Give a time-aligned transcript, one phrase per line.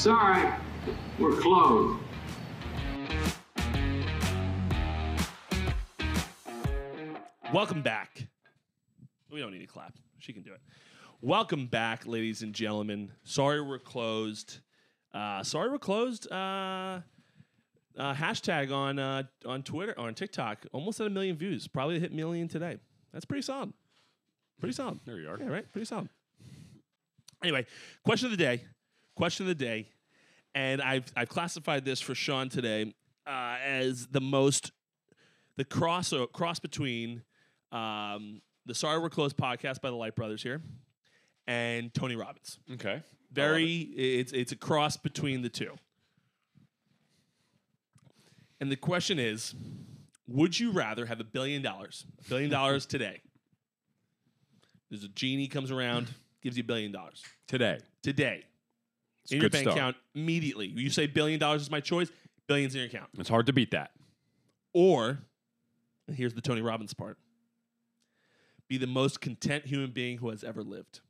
[0.00, 0.50] Sorry,
[1.18, 2.00] we're closed.
[7.52, 8.26] Welcome back.
[9.30, 9.92] We don't need to clap.
[10.18, 10.60] She can do it.
[11.20, 13.12] Welcome back, ladies and gentlemen.
[13.24, 14.60] Sorry we're closed.
[15.12, 16.32] Uh, sorry we're closed.
[16.32, 17.00] Uh,
[17.98, 21.68] uh, hashtag on uh, on Twitter on TikTok almost at a million views.
[21.68, 22.78] Probably hit million today.
[23.12, 23.74] That's pretty solid.
[24.60, 25.00] Pretty solid.
[25.04, 25.38] There you are.
[25.38, 25.70] Yeah, right.
[25.70, 26.08] Pretty solid.
[27.42, 27.66] Anyway,
[28.02, 28.62] question of the day.
[29.14, 29.88] Question of the day,
[30.54, 32.94] and I've I've classified this for Sean today
[33.26, 34.72] uh, as the most
[35.56, 37.22] the cross cross between
[37.72, 40.62] um, the Sorry We're Closed podcast by the Light Brothers here
[41.46, 42.58] and Tony Robbins.
[42.72, 43.02] Okay.
[43.32, 45.74] Very, it's it's a cross between the two.
[48.60, 49.54] And the question is,
[50.26, 53.20] would you rather have a billion dollars, a billion dollars today?
[54.90, 56.08] There's a genie comes around,
[56.42, 57.78] gives you a billion dollars Today.
[58.02, 58.44] today
[59.30, 59.76] in your good bank start.
[59.76, 60.66] account immediately.
[60.66, 62.10] You say billion dollars is my choice,
[62.46, 63.10] billions in your account.
[63.18, 63.90] It's hard to beat that.
[64.72, 65.20] Or,
[66.06, 67.18] and here's the Tony Robbins part
[68.68, 71.00] be the most content human being who has ever lived.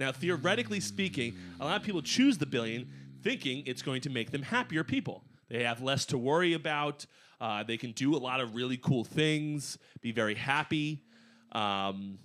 [0.00, 2.90] Now, theoretically speaking, a lot of people choose the billion
[3.22, 5.22] thinking it's going to make them happier people.
[5.48, 7.06] They have less to worry about.
[7.40, 11.04] Uh, they can do a lot of really cool things, be very happy.
[11.52, 12.18] Um,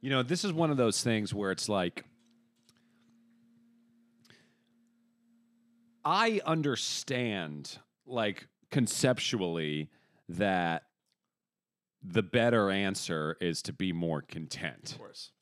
[0.00, 2.04] You know, this is one of those things where it's like
[6.06, 9.90] I understand like conceptually
[10.28, 10.82] that
[12.00, 14.92] the better answer is to be more content.
[14.92, 15.32] of course.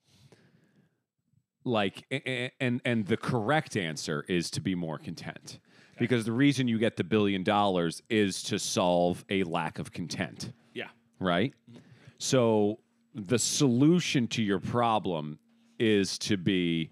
[1.66, 5.58] like a- a- and and the correct answer is to be more content
[5.98, 10.52] because the reason you get the billion dollars is to solve a lack of content
[10.74, 10.88] Yeah.
[11.20, 11.78] right mm-hmm.
[12.18, 12.80] so
[13.14, 15.38] the solution to your problem
[15.78, 16.90] is to be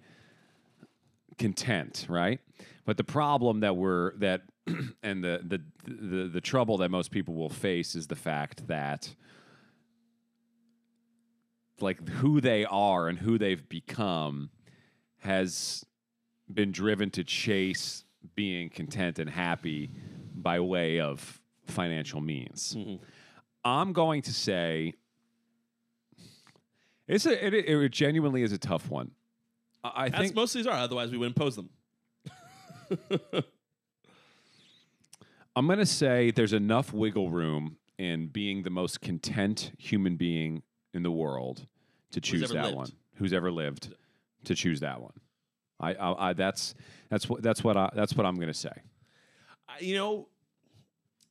[1.38, 2.40] content right
[2.84, 4.42] but the problem that we're that
[5.02, 9.14] and the the the, the trouble that most people will face is the fact that
[11.80, 14.50] like who they are and who they've become
[15.18, 15.84] has
[16.52, 18.04] been driven to chase
[18.34, 19.90] being content and happy
[20.34, 22.74] by way of financial means.
[22.76, 23.02] Mm-hmm.
[23.64, 24.94] I'm going to say
[27.06, 29.12] it's a it, it genuinely is a tough one.
[29.84, 31.70] I I think most of these are, otherwise we wouldn't pose them.
[35.56, 40.62] I'm going to say there's enough wiggle room in being the most content human being
[40.94, 41.66] in the world
[42.12, 42.76] to choose that lived.
[42.76, 42.88] one.
[43.16, 43.94] Who's ever lived
[44.44, 45.12] to choose that one.
[45.78, 46.74] I, I, I that's
[47.10, 48.72] that's what that's what I that's what I'm going to say.
[49.80, 50.28] You know,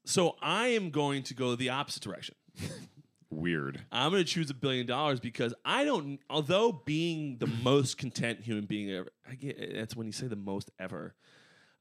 [0.06, 2.36] so I am going to go the opposite direction.
[3.30, 3.80] Weird.
[3.92, 6.20] I'm going to choose a billion dollars because I don't.
[6.30, 10.36] Although being the most content human being ever, I get that's when you say the
[10.36, 11.16] most ever,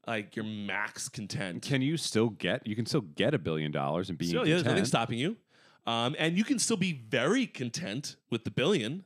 [0.07, 1.61] like you're max content.
[1.61, 4.55] Can you still get you can still get a billion dollars and be Still, yeah,
[4.55, 5.37] there's nothing stopping you,
[5.85, 9.05] um, and you can still be very content with the billion,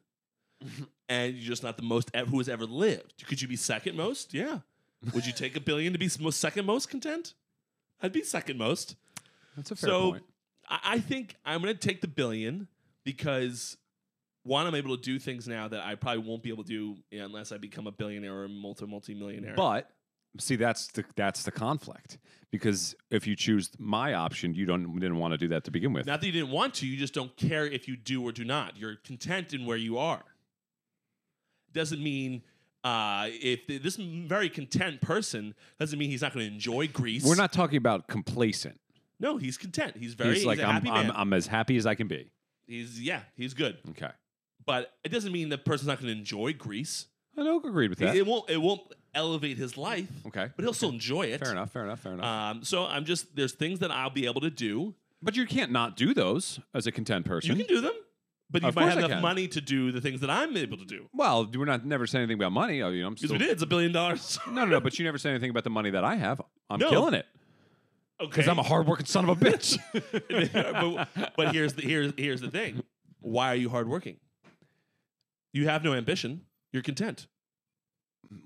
[1.10, 3.26] and you're just not the most ev- who has ever lived.
[3.28, 4.34] Could you be second most?
[4.34, 4.60] Yeah.
[5.14, 7.34] Would you take a billion to be most second most content?
[8.02, 8.96] I'd be second most.
[9.56, 10.24] That's a fair so point.
[10.68, 12.68] I, I think I'm going to take the billion
[13.04, 13.78] because
[14.44, 17.20] one, I'm able to do things now that I probably won't be able to do
[17.20, 19.56] unless I become a billionaire or a multi multi millionaire.
[19.56, 19.90] But
[20.40, 22.18] see, that's the that's the conflict
[22.52, 25.94] because if you choose my option, you don't didn't want to do that to begin
[25.94, 26.06] with.
[26.06, 28.46] not that you didn't want to, you just don't care if you do or do
[28.46, 28.78] not.
[28.78, 30.24] You're content in where you are.
[31.74, 32.44] Doesn't mean
[32.86, 37.26] uh, if th- this very content person doesn't mean he's not going to enjoy Greece.
[37.26, 38.80] We're not talking about complacent.
[39.20, 39.96] No, he's content.
[39.98, 40.32] He's very.
[40.32, 41.12] He's He's, like a I'm, I'm.
[41.12, 42.30] I'm as happy as I can be.
[42.68, 43.78] he's yeah, he's good.
[43.92, 44.12] Okay,
[44.66, 47.08] But it doesn't mean the person's not going to enjoy Greece.
[47.38, 48.16] I don't agree with that.
[48.16, 48.50] It won't.
[48.50, 48.82] It won't
[49.14, 50.10] elevate his life.
[50.28, 50.50] Okay.
[50.56, 51.40] but he'll still enjoy it.
[51.40, 51.72] Fair enough.
[51.72, 52.00] Fair enough.
[52.02, 52.26] Fair enough.
[52.26, 54.94] Um, so I'm just there's things that I'll be able to do.
[55.22, 57.52] but you can't not do those as a content person.
[57.58, 57.94] You can do them,
[58.50, 59.22] but you Of might course have I enough can.
[59.22, 61.08] money to do the things that I'm able to do.
[61.14, 62.84] Well, we're not never saying anything about money.
[62.84, 63.50] I mean, I'm Because still, we did.
[63.52, 64.38] It's a billion dollars.
[64.48, 64.80] No, no, no.
[64.82, 66.42] But you never say anything about the money that I have.
[66.70, 66.90] I'm No.
[66.90, 67.26] killing it
[68.22, 68.30] okay.
[68.30, 69.78] because I'm a hardworking son of a bitch.
[71.14, 72.84] but, but here's the here's here's the thing.
[73.22, 74.18] Why are you hardworking?
[75.54, 76.42] You have no ambition.
[76.74, 77.28] You're content.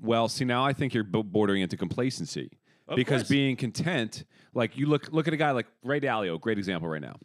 [0.01, 2.51] Well, see, now I think you're bordering into complacency
[2.87, 3.29] Of because course.
[3.29, 7.01] being content, like you look look at a guy like Ray Dalio, great example right
[7.01, 7.15] now,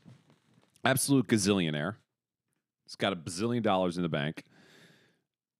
[0.84, 1.96] absolute gazillionaire.
[2.84, 4.44] He's got a bazillion dollars in the bank,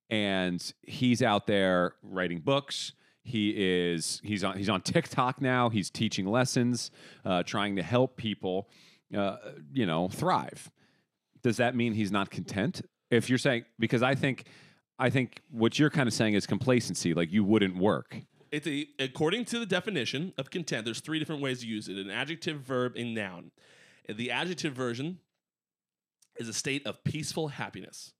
[0.09, 2.93] and he's out there writing books.
[3.23, 5.69] He is he's on he's on TikTok now.
[5.69, 6.91] He's teaching lessons,
[7.25, 8.69] uh, trying to help people,
[9.15, 9.37] uh,
[9.73, 10.69] you know, thrive.
[11.41, 12.81] Does that mean he's not content?
[13.09, 14.45] If you're saying because I think
[14.97, 17.13] I think what you're kind of saying is complacency.
[17.13, 18.15] Like you wouldn't work.
[18.51, 21.97] It's a, according to the definition of content, there's three different ways to use it
[21.97, 23.51] an adjective, verb, and noun.
[24.07, 25.19] The adjective version
[26.37, 28.13] is a state of peaceful happiness.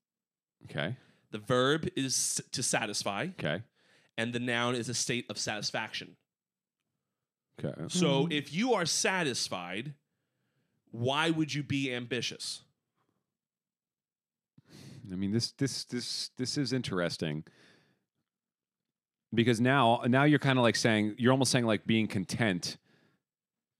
[0.64, 0.96] Okay.
[1.30, 3.62] The verb is to satisfy, Okay.
[4.18, 6.16] and the noun is a state of satisfaction.
[7.64, 7.74] Okay.
[7.88, 9.94] So if you are satisfied,
[10.90, 12.62] why would you be ambitious?
[15.12, 17.44] I mean, this this this this is interesting
[19.34, 22.76] because now now you're kind of like saying you're almost saying like being content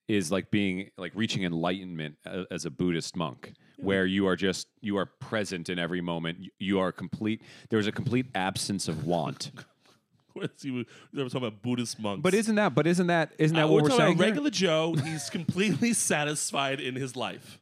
[0.08, 2.17] is like being like reaching enlightenment
[2.50, 6.38] as a Buddhist monk, where you are just you are present in every moment.
[6.58, 7.43] You- are complete.
[7.70, 9.50] There's a complete absence of want.
[10.37, 10.84] We're talking
[11.32, 12.23] about Buddhist monks.
[12.23, 12.75] But isn't that?
[12.75, 13.32] But isn't that?
[13.38, 14.12] Isn't that Uh, what we're talking saying?
[14.12, 14.32] about here?
[14.32, 14.94] regular Joe.
[15.02, 17.58] He's completely satisfied in his life.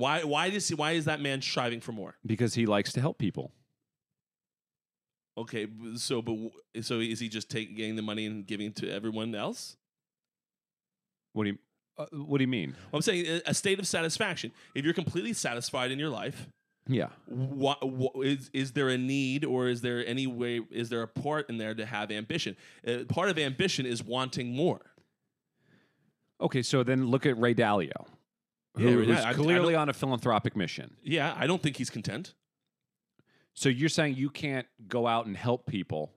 [0.00, 0.24] Why?
[0.24, 0.74] Why does he?
[0.74, 2.16] Why is that man striving for more?
[2.24, 3.52] Because he likes to help people.
[5.36, 6.50] Okay, b- so but w-
[6.82, 9.76] so is he just taking getting the money and giving to everyone else?
[11.34, 11.58] What do you?
[11.98, 12.74] Uh, what do you mean?
[12.92, 14.52] I'm saying a- a state of satisfaction.
[14.74, 16.48] If you're completely satisfied in your life,
[16.88, 17.10] Yeah.
[17.26, 20.60] what, what is is there a need or is there any way?
[20.70, 22.56] Is there a part in there to have ambition?
[22.86, 24.80] Uh, part of ambition is wanting more.
[26.40, 28.06] Okay, so then look at Ray Dalio,
[28.76, 29.24] who, Yeah, Ray who's Dalio.
[29.24, 30.96] I- I clearly don't- on a philanthropic mission.
[31.02, 32.34] Yeah, I don't think he's content.
[33.54, 36.14] So you're saying you can't go out and help people?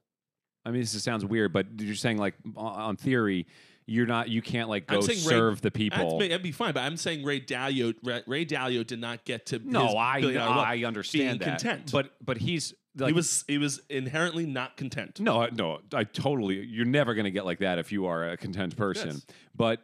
[0.66, 3.48] I mean, this sounds weird, but you're saying like on- on theory,
[3.86, 4.30] you're not.
[4.30, 6.20] You can't like I'm go saying Ray- serve the people.
[6.20, 7.94] that'd be fine, but I'm saying Ray Dalio.
[8.02, 9.60] Ray, Ray Dalio did not get to.
[9.60, 11.60] No, his I wealth I understand being that.
[11.62, 11.92] content.
[11.92, 15.20] But but he's like he was he was inherently not content.
[15.20, 16.64] no I- no I totally.
[16.66, 19.10] You're never gonna get like that if you are a content person.
[19.10, 19.26] Yes.
[19.54, 19.82] But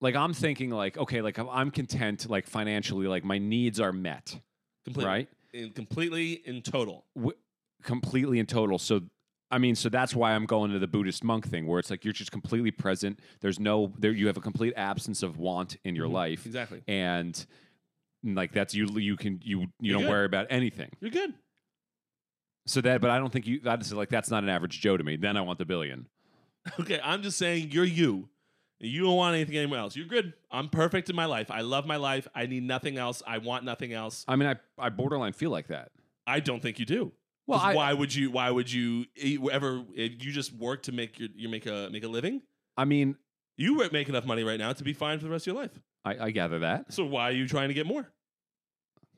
[0.00, 4.38] like I'm thinking like okay like I'm- content like financially like my needs are met
[4.84, 7.04] completely, right In, completely in total.
[7.16, 7.36] w-
[7.82, 8.78] completely in total.
[8.78, 9.02] So,
[9.50, 12.04] I mean, so that's why I'm going to the Buddhist monk thing, where it's like
[12.04, 13.20] you're just completely present.
[13.40, 14.10] There's no there.
[14.12, 16.12] You have a complete absence of want in your Mhm.
[16.12, 16.82] life, Exactly.
[16.88, 17.46] and
[18.24, 18.86] like that's you.
[18.98, 20.10] You can you you You're don't good.
[20.10, 20.90] worry about anything.
[21.00, 21.34] You're good.
[22.66, 23.60] So that, but I don't think you.
[23.60, 25.14] That's like that's not an average Joe to me.
[25.16, 26.08] Then I want the billion.
[26.80, 28.28] Okay, I'm just saying you're you.
[28.80, 29.96] You don't want anything anywhere else.
[29.96, 30.34] You're good.
[30.50, 31.50] I'm perfect in my life.
[31.50, 32.28] I love my life.
[32.34, 33.22] I need nothing else.
[33.26, 34.24] I want nothing else.
[34.28, 35.92] I mean, I I borderline feel like that.
[36.26, 37.12] I don't think you do.
[37.46, 38.30] Well, I- why would you?
[38.30, 39.82] Why would you e- ever?
[39.94, 42.42] If you just work to make your you make a make a living.
[42.76, 43.16] I mean,
[43.56, 45.80] You make enough money right now to be fine for the rest of your life.
[46.04, 48.06] I, I gather that So why are you trying to get more?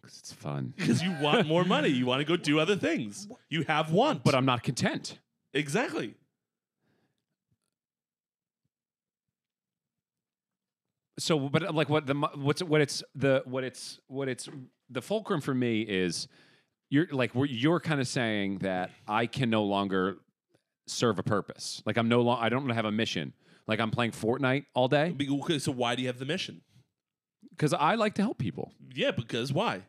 [0.01, 1.89] Because it's fun, Because you want more money.
[1.89, 3.27] You want to go do other things.
[3.51, 4.23] You have want.
[4.25, 5.19] but I'm not content.
[5.53, 6.15] exactly.
[11.19, 14.49] So but uh, like what the what's what it's the what it's what it's
[14.91, 16.29] the fulcrum for me is
[16.91, 20.17] you're like you're kind of saying that I can no longer
[20.87, 21.83] serve a purpose.
[21.85, 23.35] Like I'm no longer I don't have a mission.
[23.67, 26.63] Like I'm playing Fortnite all day okay, So why do you have the mission?
[27.51, 28.73] because I like to help people.
[28.95, 29.83] Yeah, because why?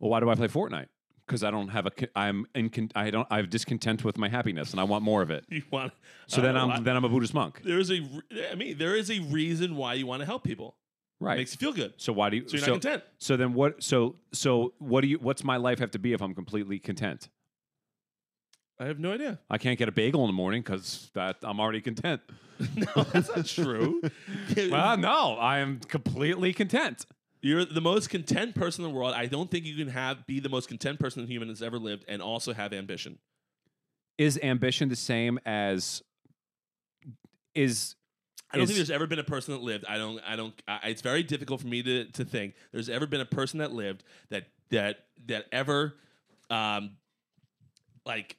[0.00, 0.88] Well, why do I play Fortnite?
[1.26, 4.80] Because I don't have a I'm in I don't I'm discontent with my happiness and
[4.80, 5.44] I want more of it.
[5.50, 5.92] You want.
[6.28, 8.00] So then uh, I'm then I'm a Buddhist monk, There is a
[8.52, 10.76] I mean, there is a reason why you want to help people.
[11.20, 11.38] right?
[11.38, 11.94] Makes you feel good.
[11.96, 13.02] so why do you So you're so, not content.
[13.18, 16.20] so then what so so what do you what's my life have to be if
[16.22, 17.28] I'm completely content?
[18.78, 19.38] I have no idea.
[19.48, 22.20] I can't get a bagel in the morning because that I'm already content.
[22.76, 24.02] no, that's not true.
[24.70, 27.06] well, no, I am completely content.
[27.46, 29.14] You're the most content person in the world.
[29.14, 31.78] I don't think you can have be the most content person a human has ever
[31.78, 33.18] lived and also have ambition.
[34.18, 36.02] Is ambition the same as
[37.54, 37.94] is
[38.50, 39.84] I don't Is- think there's ever been a person that lived.
[39.88, 40.20] I don't.
[40.26, 40.54] I don't.
[40.66, 43.70] I, it's very difficult for me to to think there's ever been a person that
[43.70, 45.94] lived that that that ever,
[46.50, 46.96] um,
[48.04, 48.36] like,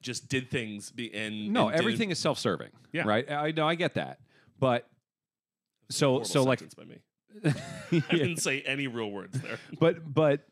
[0.00, 2.70] just did things be, and no and everything is self-serving.
[2.92, 3.02] Yeah.
[3.04, 3.28] right.
[3.28, 4.20] I know I get that,
[4.60, 4.88] but
[5.90, 6.60] so so like
[7.90, 8.02] me.
[8.10, 9.58] I didn't say any real words there.
[9.80, 10.46] but but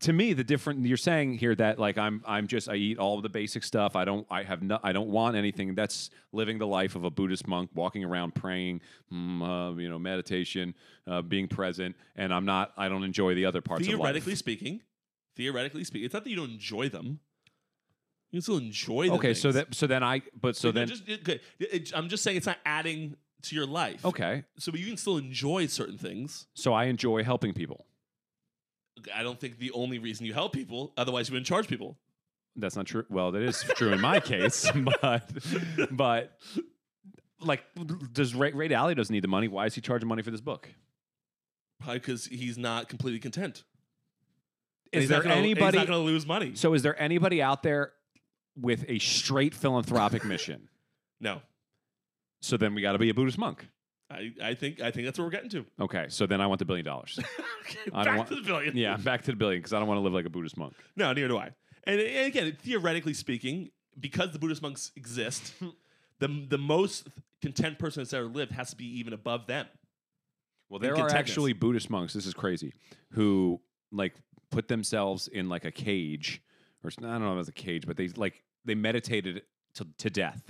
[0.00, 3.16] to me the different you're saying here that like i'm i'm just i eat all
[3.16, 6.58] of the basic stuff i don't i have no i don't want anything that's living
[6.58, 8.80] the life of a buddhist monk walking around praying
[9.12, 10.74] mm, uh, you know meditation
[11.06, 14.36] uh, being present and i'm not i don't enjoy the other parts theoretically of life
[14.36, 14.80] speaking,
[15.36, 17.20] theoretically speaking, it's not that you don't enjoy them.
[18.32, 19.14] You can still enjoy them.
[19.14, 22.36] okay so that so then i but so then just, it- it- I'm just saying
[22.36, 24.04] it's not adding to your life.
[24.04, 26.46] okay So you can still enjoy certain things.
[26.54, 27.86] so i enjoy helping people
[29.14, 31.98] I don't think the only reason you help people, otherwise you wouldn't charge people.
[32.56, 34.70] that's not true well that is true in my case
[35.02, 35.28] but
[35.90, 36.38] but
[37.40, 37.62] like
[38.12, 40.40] does ray, ray Dalio doesn't need the money why is he charging money for this
[40.40, 40.68] book
[41.80, 43.64] Probably because he's not completely content.
[44.92, 46.52] And Is he's there not gonna, anybody- He's not going to lose money.
[46.54, 47.92] So is there anybody out there
[48.56, 50.68] with a straight philanthropic mission?
[51.20, 51.42] no,
[52.44, 53.66] So then we got to be a Buddhist monk.
[54.10, 55.64] I, I think I think that's what we're getting to.
[55.80, 57.18] Okay, so then I want the billion dollars.
[57.62, 58.76] okay, I don't back want- to the billion.
[58.76, 60.74] yeah, back to the billion because I don't want to live like a Buddhist monk.
[60.94, 61.50] No, neither do I.
[61.84, 65.54] And, and again, theoretically speaking, because the Buddhist monks exist,
[66.18, 67.08] the the most
[67.40, 69.66] content person that's ever lived has to be even above them.
[70.68, 72.12] Well, there are actually Buddhist monks.
[72.12, 72.74] This is crazy.
[73.12, 73.60] Who
[73.90, 74.14] like
[74.50, 76.42] put themselves in like a cage,
[76.82, 79.42] or I don't know if it was a cage, but they like they meditated
[79.76, 80.42] to, to death.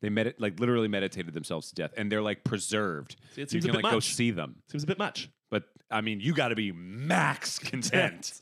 [0.00, 3.16] They medit like literally meditated themselves to death, and they're like preserved.
[3.34, 5.28] See, it you seems a can bit like go see them, Seems a bit much.
[5.50, 8.40] but I mean, you got to be max content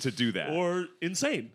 [0.00, 0.50] to do that.
[0.50, 1.52] Or insane.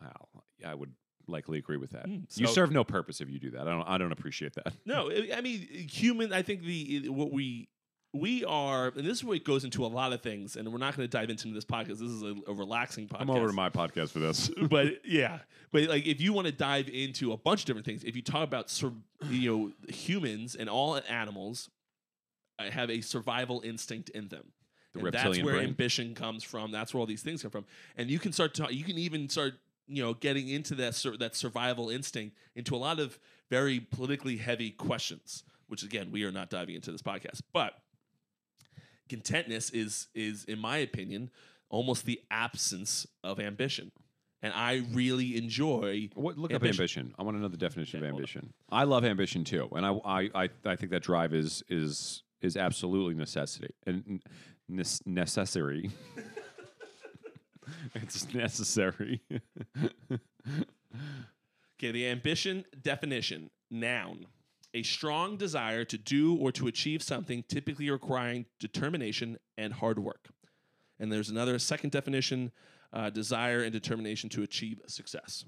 [0.00, 0.28] wow,
[0.58, 0.92] yeah, I would
[1.26, 2.06] likely agree with that.
[2.06, 3.62] Mm, you so- serve no purpose if you do that.
[3.62, 3.88] I don't.
[3.88, 4.72] I don't appreciate that.
[4.84, 6.32] No, I I mean human.
[6.32, 7.68] I think the what we
[8.12, 10.78] we are, and this is where it goes into a lot of things, and we're
[10.78, 11.98] not going to dive into this podcast.
[11.98, 13.22] This is a, a relaxing podcast.
[13.22, 14.50] I'm over to my podcast for this.
[14.70, 15.38] but yeah,
[15.70, 18.22] but like if you want to dive into a bunch of different things, if you
[18.22, 18.92] talk about sur-
[19.28, 21.70] you know humans and all animals
[22.58, 24.44] uh, have a survival instinct in them.
[24.92, 25.68] The and that's where brain.
[25.68, 26.70] ambition comes from.
[26.70, 27.64] That's where all these things come from.
[27.96, 29.54] And you can start to, you can even start
[29.86, 34.36] you know getting into that sur- that survival instinct into a lot of very politically
[34.36, 37.78] heavy questions, which again we are not diving into this podcast, but
[39.12, 41.30] contentness is is in my opinion
[41.68, 43.90] almost the absence of ambition
[44.42, 46.74] and i really enjoy What, look Ambition.
[46.74, 47.14] up ambition.
[47.18, 48.52] I want to know the definition Okay, of ambition.
[48.70, 52.56] I love ambition too, and I, I, I, I think that drive is is is
[52.56, 54.22] absolutely necessity and
[54.68, 55.90] nes- necessary.
[57.94, 59.20] it's necessary.
[61.78, 64.26] okay the ambition definition noun
[64.74, 70.30] a strong desire to do or to achieve something typically requiring determination and hard work
[70.98, 72.52] and there's another second definition
[72.92, 75.44] uh, desire and determination to achieve success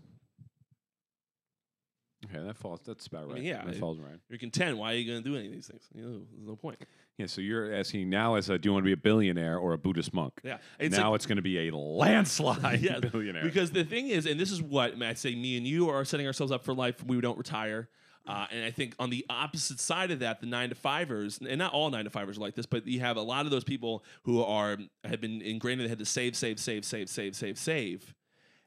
[2.25, 2.81] okay, that falls.
[2.87, 3.37] That's about right.
[3.37, 4.19] mean, yeah, that falls right.
[4.29, 6.47] you're content why are you going to do any of these things you know there's
[6.47, 6.79] no point
[7.17, 7.27] Yeah.
[7.27, 9.79] So you're asking now as a do you want to be a billionaire or a
[9.79, 10.41] Buddhist monk?
[10.43, 13.45] yeah it's a- now it's going to be a landslide Yes, billionaire.
[13.45, 16.27] Because the thing is, and this is what I say, me and you are setting
[16.27, 17.05] ourselves up for life.
[17.05, 17.89] We don't retire.
[18.27, 21.59] Uh, and I think on the opposite side of that, the nine to fivers, and
[21.59, 23.65] not all nine to fivers are like this, but you have a lot of those
[23.65, 27.37] people who are have been ingrained in the head to save, save, save, save, save,
[27.37, 28.15] save, save.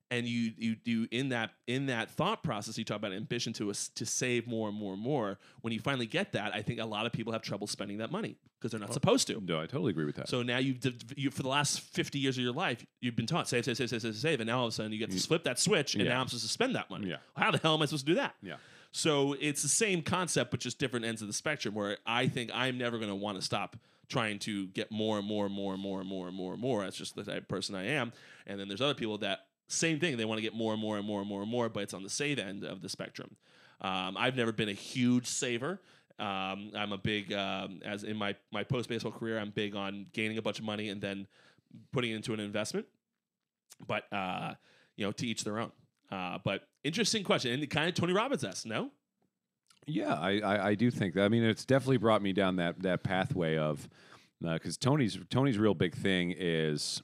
[0.10, 3.70] And you you do in that in that thought process, you talk about ambition to
[3.70, 5.38] us to save more and more and more.
[5.62, 8.10] When you finally get that, I think a lot of people have trouble spending that
[8.10, 9.42] money because they're not supposed to.
[9.44, 10.30] no, I totally agree with that.
[10.30, 10.78] So now you've
[11.18, 13.90] you, for the last fifty years of your life, you've been taught save, save, save,
[13.90, 15.96] save, save, save, and now all of a sudden you get to flip that switch,
[15.96, 16.12] and Yeah.
[16.14, 17.10] now I'm supposed to spend that money.
[17.10, 17.18] Yeah.
[17.36, 18.36] How the hell am I supposed to do that?
[18.42, 18.56] yeah.
[18.92, 21.76] So it's the same concept, but just different ends of the spectrum.
[21.76, 23.76] Where I think I'm never going to want to stop
[24.10, 26.62] trying to get more and more and more and more and more and more and
[26.62, 26.84] more.
[26.84, 28.14] That's just the type of person I am.
[28.46, 30.18] And then there's other people that same thing.
[30.18, 31.94] They want to get more and more and more and more and more, but it's
[31.94, 33.36] on the save end of the spectrum.
[33.82, 35.82] Um, I've never been a huge saver.
[36.20, 39.38] Um, I'm a big um, as in my my post baseball career.
[39.38, 41.28] I'm big on gaining a bunch of money and then
[41.92, 42.88] putting it into an investment.
[43.86, 44.54] But uh,
[44.96, 45.72] you know, to each their own.
[46.12, 48.92] Uh, but interesting question, and kind of Tony Robbins asked, no?
[49.86, 51.24] Yeah, I, I, I do think that.
[51.24, 53.88] I mean, it's definitely brought me down that that pathway of
[54.42, 57.02] because Tony's Tony's real big thing is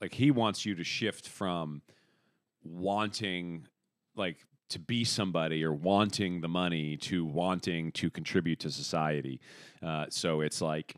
[0.00, 1.82] like he wants you to shift from
[2.62, 3.66] wanting
[4.16, 4.38] like
[4.70, 9.40] to be somebody or wanting the money to wanting to contribute to society.
[9.82, 10.96] Uh, so it's like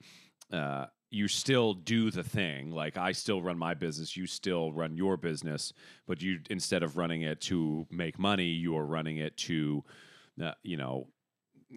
[0.53, 2.71] uh, you still do the thing.
[2.71, 5.73] Like I still run my business, you still run your business,
[6.07, 9.83] but you instead of running it to make money, you are running it to,
[10.43, 11.07] uh, you know,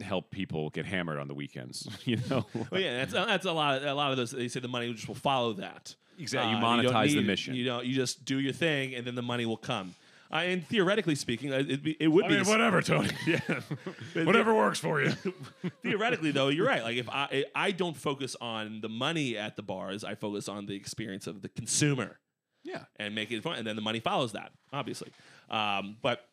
[0.01, 1.87] help people get hammered on the weekends.
[2.05, 3.77] You know, Well, yeah, that's that's a lot.
[3.77, 4.31] Of, a lot of those.
[4.31, 5.95] They say the money just will follow that.
[6.19, 6.51] Exactly.
[6.51, 7.55] You Uh, don't monetize the need- mission.
[7.55, 7.85] You don't.
[7.85, 9.95] You just do your thing, and then the money will come.
[10.31, 13.09] Uh, and theoretically speaking, uh, it'd be, it would be the s- whatever, Tony.
[13.27, 13.39] Yeah.
[14.23, 15.11] whatever works for you.
[15.83, 19.61] theoretically though you're right like if i i don't focus on the money at the
[19.63, 22.19] bars i focus on the experience of the consumer
[22.63, 22.83] Yeah.
[22.97, 25.11] and make it fun and then the money follows that obviously
[25.49, 26.25] um, but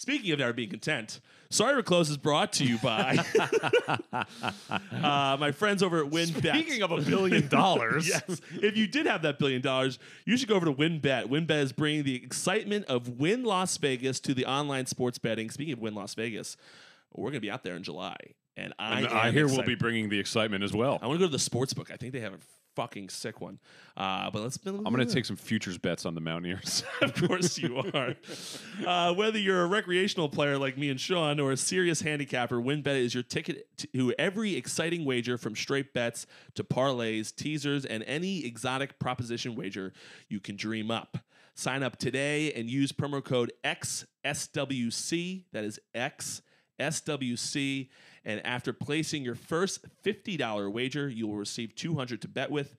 [0.00, 3.18] speaking of never being content sorry we're close is brought to you by
[4.12, 6.54] uh, my friends over at WynnBET.
[6.54, 8.08] Speaking of a billion dollars.
[8.28, 8.40] yes.
[8.54, 11.26] If you did have that billion dollars, you should go over to WynnBET.
[11.26, 15.50] WynnBET is bringing the excitement of Wynn Las Vegas to the online sports betting.
[15.50, 16.56] Speaking of Wynn Las Vegas,
[17.14, 18.16] we're going to be out there in July.
[18.56, 20.98] And I, And I hear we'll be bringing the excitement as well.
[21.02, 21.90] I want to go to the sports book.
[21.90, 22.38] I think they have a
[22.74, 23.58] fucking sick one.
[23.96, 24.58] Uh, but let's.
[24.64, 26.84] I'm going to take some futures bets on the Mountaineers.
[27.02, 28.14] of course you are.
[28.86, 32.96] Uh, whether you're a recreational player like me and Sean or a serious handicapper, WynnBET
[32.96, 38.44] is your ticket to every exciting wager from straight bets to parlays, teasers, and any
[38.44, 39.92] exotic proposition wager
[40.28, 41.18] you can dream up.
[41.54, 45.44] Sign up today and use promo code XSWC.
[45.52, 45.78] That is
[46.80, 47.88] XSWC.
[48.24, 52.76] And after placing your first $50 wager, you will receive 200 to bet with.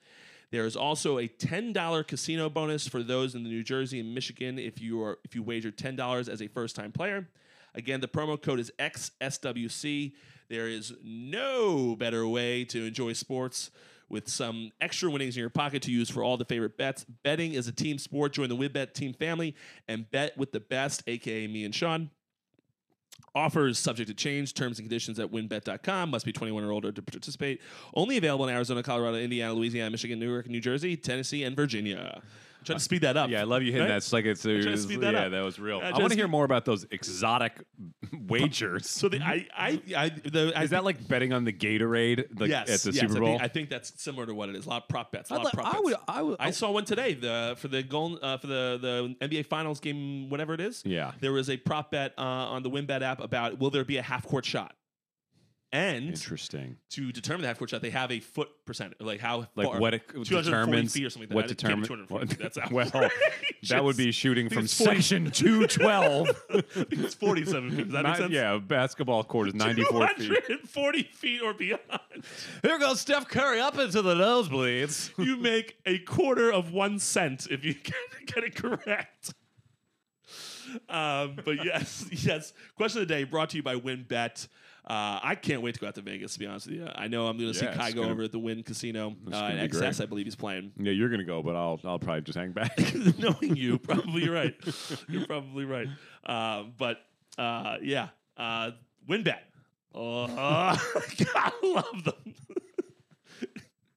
[0.51, 4.59] There is also a $10 casino bonus for those in the New Jersey and Michigan
[4.59, 7.29] if you are if you wager $10 as a first-time player.
[7.73, 10.11] Again, the promo code is XSWC.
[10.49, 13.71] There is no better way to enjoy sports
[14.09, 17.05] with some extra winnings in your pocket to use for all the favorite bets.
[17.23, 18.33] Betting is a team sport.
[18.33, 19.55] Join the WynnBET team family
[19.87, 22.09] and bet with the best, aka me and Sean.
[23.33, 24.53] Offers subject to change.
[24.53, 26.09] Terms and conditions at wynnbet.com.
[26.09, 27.61] Must be 21 or older to participate.
[27.93, 32.21] Only available in Arizona, Colorado, Indiana, Louisiana, Michigan, New York, New Jersey, Tennessee, and Virginia.
[32.61, 33.29] I'm trying to speed that up.
[33.31, 33.93] yeah, I love you hitting Right?
[33.93, 33.97] that.
[33.97, 35.31] It's like it's trying to it was- speed that yeah, up.
[35.31, 35.79] that was real.
[35.83, 37.59] I I, want to hear more about those exotic
[38.27, 38.89] wagers.
[38.89, 42.49] So the, I, I, I, the, I is that like betting on the Gatorade like,
[42.49, 43.27] yes, at the yes, Super I Bowl?
[43.29, 44.65] think, I think that's similar to what it is.
[44.65, 45.29] A lot of prop bets.
[45.29, 45.83] A lot I'd of prop I bets.
[45.83, 47.13] would, I would, I saw one today.
[47.15, 48.77] The for the goal uh, for the
[49.19, 50.83] the NBA Finals game, whatever it is.
[50.85, 51.11] Yeah.
[51.19, 54.01] there was a prop bet uh, on the WynnBET app about will there be a
[54.01, 54.73] half court shot,
[55.73, 56.75] and Interesting.
[56.89, 59.79] to determine the half court shot, they have a foot percent, like how Like far,
[59.79, 61.29] what it 240 determines feet or something.
[61.29, 62.35] Like what determines 240.
[62.35, 62.71] That's out.
[62.71, 63.09] well,
[63.69, 66.27] that would be shooting from 40 section 212.
[66.49, 67.83] I it's 47 feet.
[67.85, 68.31] Does that make sense?
[68.33, 70.27] yeah, basketball court is 94 feet.
[70.27, 71.81] 240 feet or beyond.
[72.63, 75.11] Here goes Steph Curry up into the nosebleeds.
[75.23, 79.33] you make a quarter of one cent if you get, get it correct.
[80.89, 82.53] Um, but yes, yes.
[82.75, 84.47] Question of the day brought to you by WynnBET.
[84.91, 86.33] Uh, I can't wait to go out to Vegas.
[86.33, 88.23] To be honest with you, I know I'm going to see Yeah, Kygo gonna- over
[88.23, 90.01] at the Wynn Casino uh, in XS.
[90.01, 90.73] I believe he's playing.
[90.77, 92.77] Yeah, you're gonna go, but I'll I'll probably just hang back.
[93.17, 94.53] Knowing you, probably right.
[95.07, 95.87] You're probably right.
[96.25, 96.97] Um, but
[97.37, 98.71] uh, yeah, uh,
[99.09, 99.37] WynnBET.
[99.95, 102.35] Oh, I love them.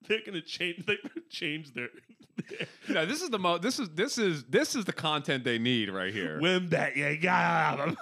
[0.06, 0.86] They're gonna change.
[0.86, 0.98] They
[1.28, 1.88] change their.
[2.88, 3.58] no, this is the mo.
[3.58, 6.38] This is this is this is the content they need right here.
[6.40, 7.96] WynnBET, you got them.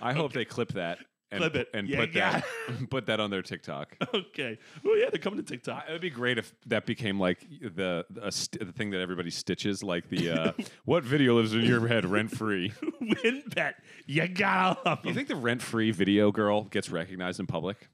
[0.00, 0.98] I hope they clip that
[1.32, 1.68] and Clip it.
[1.74, 3.96] and Yeah, put got that put that on their TikTok.
[4.14, 4.58] okay.
[4.84, 5.84] Well, yeah, they're coming to TikTok.
[5.88, 9.30] It would be great if that became like the the, st- the thing that everybody
[9.30, 10.52] stitches, like the uh,
[10.84, 12.72] what video lives in your head rent free.
[13.02, 13.74] WynnBET,
[14.06, 14.98] you got them.
[15.04, 17.88] You think the rent free video girl gets recognized in public?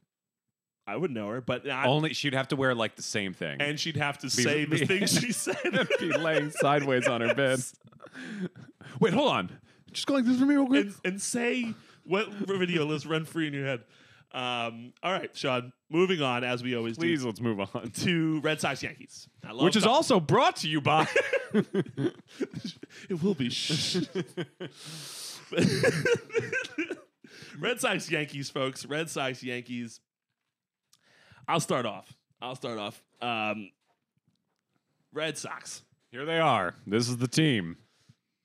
[0.87, 3.61] I would know her, but I, Only she'd have to wear like the same thing
[3.61, 5.57] and she'd have to say the be- things she said.
[5.65, 7.61] and be laying sideways on her bed.
[8.99, 9.51] Wait, hold on.
[9.93, 10.87] Just go like this for me real quick.
[10.87, 11.75] and, and say
[12.09, 13.85] what video lives rent free in your head.
[14.33, 15.73] Um, all right, Sean.
[15.91, 17.91] Moving on as we always Please, do let's move on.
[17.91, 21.07] to Red Sox Yankees, I love Which is also brought to you by.
[21.55, 23.49] it will be.
[23.49, 24.03] Shh.
[27.59, 28.85] Red Sox Yankees, folks.
[28.85, 30.01] Red Sox Yankees.
[31.47, 32.13] I'll start off.
[32.43, 33.03] I'll start off.
[33.23, 33.71] Um,
[35.13, 36.75] Red Sox Here they are.
[36.87, 37.79] This is the team.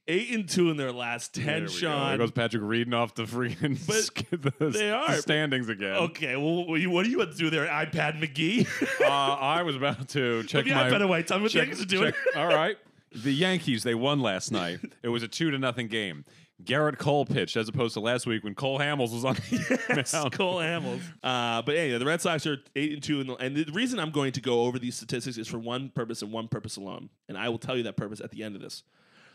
[0.07, 1.61] Eight and two in their last There ten.
[1.61, 1.67] go.
[1.67, 2.09] Sean.
[2.09, 3.79] There goes Patrick reading off the freaking
[4.29, 5.13] the, they the are.
[5.15, 5.95] standings again.
[5.95, 8.67] Okay, well, what do you, want to do there, iPad McGee?
[9.03, 10.71] Uh, I was about to check my.
[10.89, 11.23] iPad away.
[11.23, 12.11] Tell me what the check- Yankees are doing.
[12.11, 12.77] check- All right.
[13.15, 14.79] The Yankees, they won last night.
[15.03, 16.25] It was a two to nothing game.
[16.63, 20.13] Gerrit Cole pitched as opposed to last week when Cole Hamels was on the Yes,
[20.13, 20.31] mound.
[20.33, 21.01] Cole Hamels.
[21.23, 23.99] Uh, but anyway, the Red Sox are eight and two, in the, and the reason
[23.99, 27.09] I'm going to go over these statistics is for one purpose and one purpose alone,
[27.27, 28.83] and I will tell you that purpose at the end of this.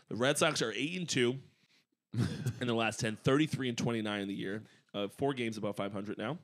[0.09, 1.37] The Red Sox are eight and two
[2.59, 6.17] in the last 10, 33 and 29 in the year, uh, four games above 500
[6.17, 6.37] now.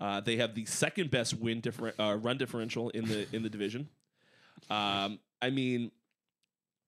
[0.00, 3.48] Uh, they have the second best win differ- uh, run differential in the in the
[3.50, 3.88] division.
[4.70, 5.90] Um, I mean,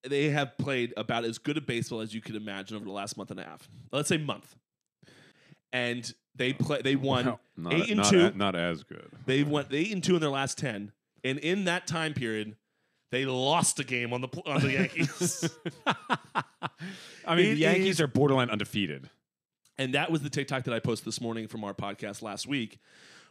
[0.02, 3.16] they have played about as good a baseball as you could imagine over the last
[3.16, 3.68] month and a half.
[3.92, 4.56] Let's say month.
[5.72, 6.80] And they play.
[6.82, 8.26] They won No, not, eight and not two.
[8.26, 9.08] a- not as good.
[9.26, 12.56] They went eight and two in their last ten, and in that time period,
[13.10, 15.48] they lost a game on the on the Yankees.
[17.26, 19.10] I mean, It the Yankees is- are borderline undefeated.
[19.78, 22.78] and that was the TikTok that I posted this morning from our podcast last week.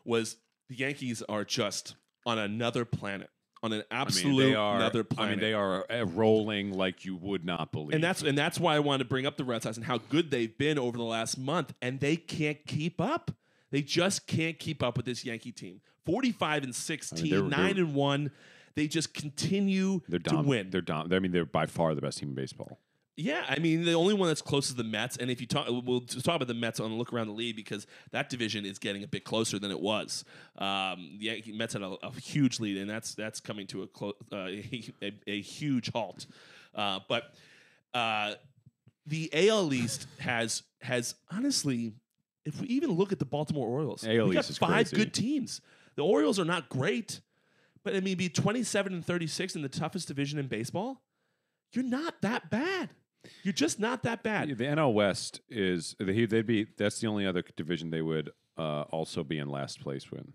[0.04, 0.38] Was
[0.70, 3.30] the Yankees are just on another planet,
[3.64, 4.76] on an I mean, absolute they are.
[4.76, 5.32] another I planet.
[5.38, 7.94] mean, they are uh, rolling like you would not believe.
[7.96, 9.98] and that's and that's why I wanted to bring up the Red Sox and how
[9.98, 13.32] good they've been over the last month, and they can't keep up.
[13.72, 15.82] They just can't keep up with this Yankee team.
[16.06, 18.32] Forty-five and 16, they're- 9 they're- and one.
[18.76, 20.70] They just continue they're to win.
[20.70, 22.80] They're dom- I mean, they're by far the best team in baseball.
[23.18, 25.68] Yeah, I mean the only one that's close is the Mets, and if you talk,
[25.70, 28.78] we'll talk about the Mets on the look around the league because that division is
[28.78, 30.26] getting a bit closer than it was.
[30.58, 33.88] Um, the Yankee- Mets had a, a huge lead, and that's that's coming to a
[33.88, 34.36] clo- uh,
[35.02, 36.26] a, a huge halt.
[36.74, 37.34] Uh, but
[37.94, 38.34] uh,
[39.06, 41.94] the AL East has has honestly,
[42.46, 45.62] if we even look at the Baltimore Orioles, AL we got East five good teams.
[45.96, 47.22] The Orioles are not great,
[47.86, 51.02] but I mean, be twenty seven and thirty six in the toughest division in baseball.
[51.72, 52.90] You're not that bad.
[53.44, 54.50] You're just not that bad.
[54.58, 58.82] The NL West is they- they'd be that's the only other division they would uh,
[58.92, 60.26] also be in last place with.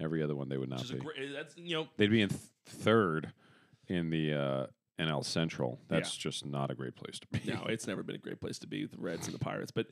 [0.00, 1.00] Every other one they would not Which is a be.
[1.00, 3.32] great, that's you know They'd be in th- third
[3.88, 4.66] in the uh,
[4.98, 5.78] NL Central.
[5.88, 7.50] That's just not a great place to be.
[7.52, 9.70] no, it's never been a great place to be with the Reds and the Pirates.
[9.72, 9.88] But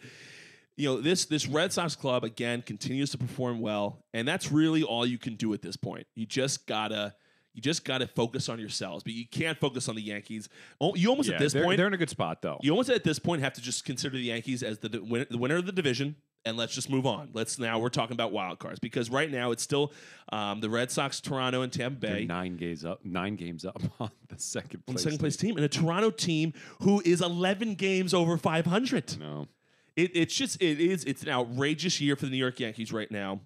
[0.78, 4.82] you know this this Red Sox club again continues to perform well, and that's really
[4.82, 6.06] all you can do at this point.
[6.14, 7.14] You just gotta
[7.54, 10.48] you just gotta focus on yourselves, but you can't focus on the Yankees.
[10.80, 12.58] Oh, You almost Yeah, at this they're, point they're in a good spot though.
[12.62, 15.26] you almost at this point have to just consider the Yankees as the, the, win-
[15.28, 16.14] the winner of the division,
[16.44, 17.30] and let's just move on.
[17.32, 19.92] Let's now we're talking about wild cards because right now it's still
[20.32, 22.24] um, the Red Sox, Toronto, and Tampa They're Bay.
[22.26, 25.02] nine games up, nine games up on the second on place.
[25.02, 29.18] the second place team and a Toronto team who is 11 games over 500.
[29.18, 29.48] No,
[29.98, 33.10] It, it's just it is it's an outrageous year for the New York Yankees right
[33.10, 33.40] now.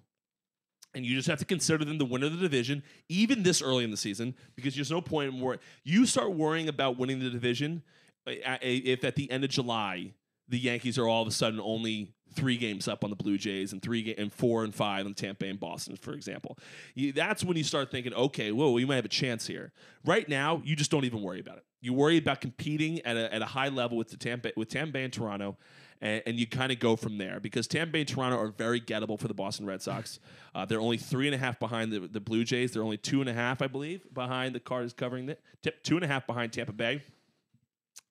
[0.93, 3.83] And you just have to consider them the winner of the division, even this early
[3.83, 7.31] in the season, because there's no point in wor You start worrying about winning the
[7.31, 7.81] division
[8.27, 10.13] uh, if at the end of July
[10.47, 13.73] the Yankees are all of a sudden only three games up on the Blue Jays
[13.73, 16.57] and three ga- and four and five on Tampa Bay and Boston, for example.
[16.95, 19.71] You, that's when you start thinking, okay, whoa, we might have a chance here.
[20.03, 21.65] Right now, you just don't even worry about it.
[21.81, 24.93] You worry about competing at a, at a high level with the Tampa with Tampa
[24.93, 25.57] Bay and Toronto,
[26.01, 28.79] and, and you kind of go from there because Tampa Bay and Toronto are very
[28.79, 30.19] gettable for the Boston Red Sox.
[30.55, 32.73] Uh, they're only three and a half behind the, the Blue Jays.
[32.73, 35.95] They're only two and a half, I believe, behind the Cardinals covering the tip two
[35.95, 37.01] and a half behind Tampa Bay.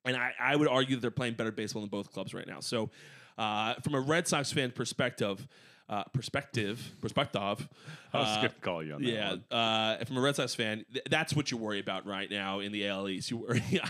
[0.05, 2.61] And I, I would argue that they're playing better baseball than both clubs right now.
[2.61, 2.91] So,
[3.39, 5.47] uh, from a Red Sox fan perspective,
[5.89, 7.69] uh, perspective, perspective,
[8.13, 9.09] I was uh, going to call you on that.
[9.09, 9.45] yeah, one.
[9.51, 12.73] uh, from a Red Sox fan, th- that's what you worry about right now in
[12.73, 13.31] the AL East.
[13.31, 13.63] You worry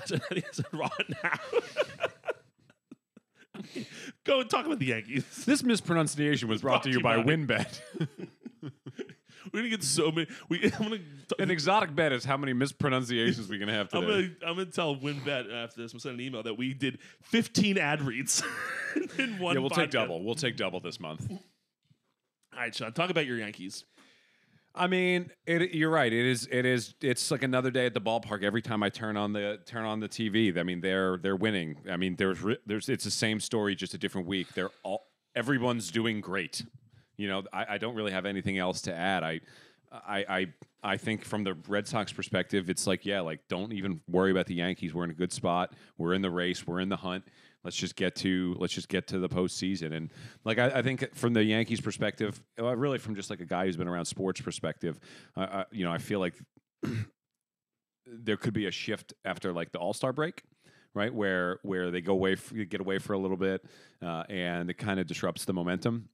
[0.73, 1.39] right now.
[4.25, 5.45] Go and talk about the Yankees.
[5.45, 7.81] This mispronunciation was brought to you by WynnBET.
[9.53, 10.27] We're gonna get so many.
[10.49, 10.99] We, I'm gonna.
[11.39, 14.35] An exotic bet is how many mispronunciations we're going to have I'm today.
[14.41, 15.93] gonna, I'm gonna tell WynnBET after this.
[15.93, 18.43] I'm sending an email that we did 15 ad reads
[19.19, 19.55] in one.
[19.55, 19.93] yeah, we'll take podcast.
[19.93, 20.25] double.
[20.25, 21.31] We'll take double this month.
[21.31, 21.39] All
[22.59, 23.85] right, Sean, talk about your Yankees.
[24.75, 26.13] I mean, it, you're right.
[26.13, 26.49] It is.
[26.51, 26.95] It is.
[27.03, 28.43] It's like another day at the ballpark.
[28.43, 31.77] Every time I turn on the turn on the TV, I mean, they're they're winning.
[31.91, 34.55] I mean, there's there's it's the same story, just a different week.
[34.55, 36.63] They're all everyone's doing great.
[37.17, 39.23] You know, I, I don't really have anything else to add.
[39.23, 39.41] I,
[39.93, 40.47] I, I,
[40.83, 44.47] I think from the Red Sox perspective, it's like, yeah, like don't even worry about
[44.47, 44.95] the Yankees.
[44.95, 45.75] We're in a good spot.
[45.99, 46.67] We're in the race.
[46.67, 47.25] We're in the hunt.
[47.65, 49.93] Let's just get to let's just get to the postseason.
[49.93, 50.11] And
[50.45, 53.67] like I, I think from the Yankees perspective, uh, really from just like a guy
[53.67, 54.99] who's been around sports perspective,
[55.37, 56.35] uh, you know, I feel like
[58.07, 60.43] there could be a shift after like the All Star break,
[60.93, 61.15] right?
[61.15, 63.65] Where where they go away, f- get away for a little bit,
[64.03, 66.09] uh, and it kind of disrupts the momentum.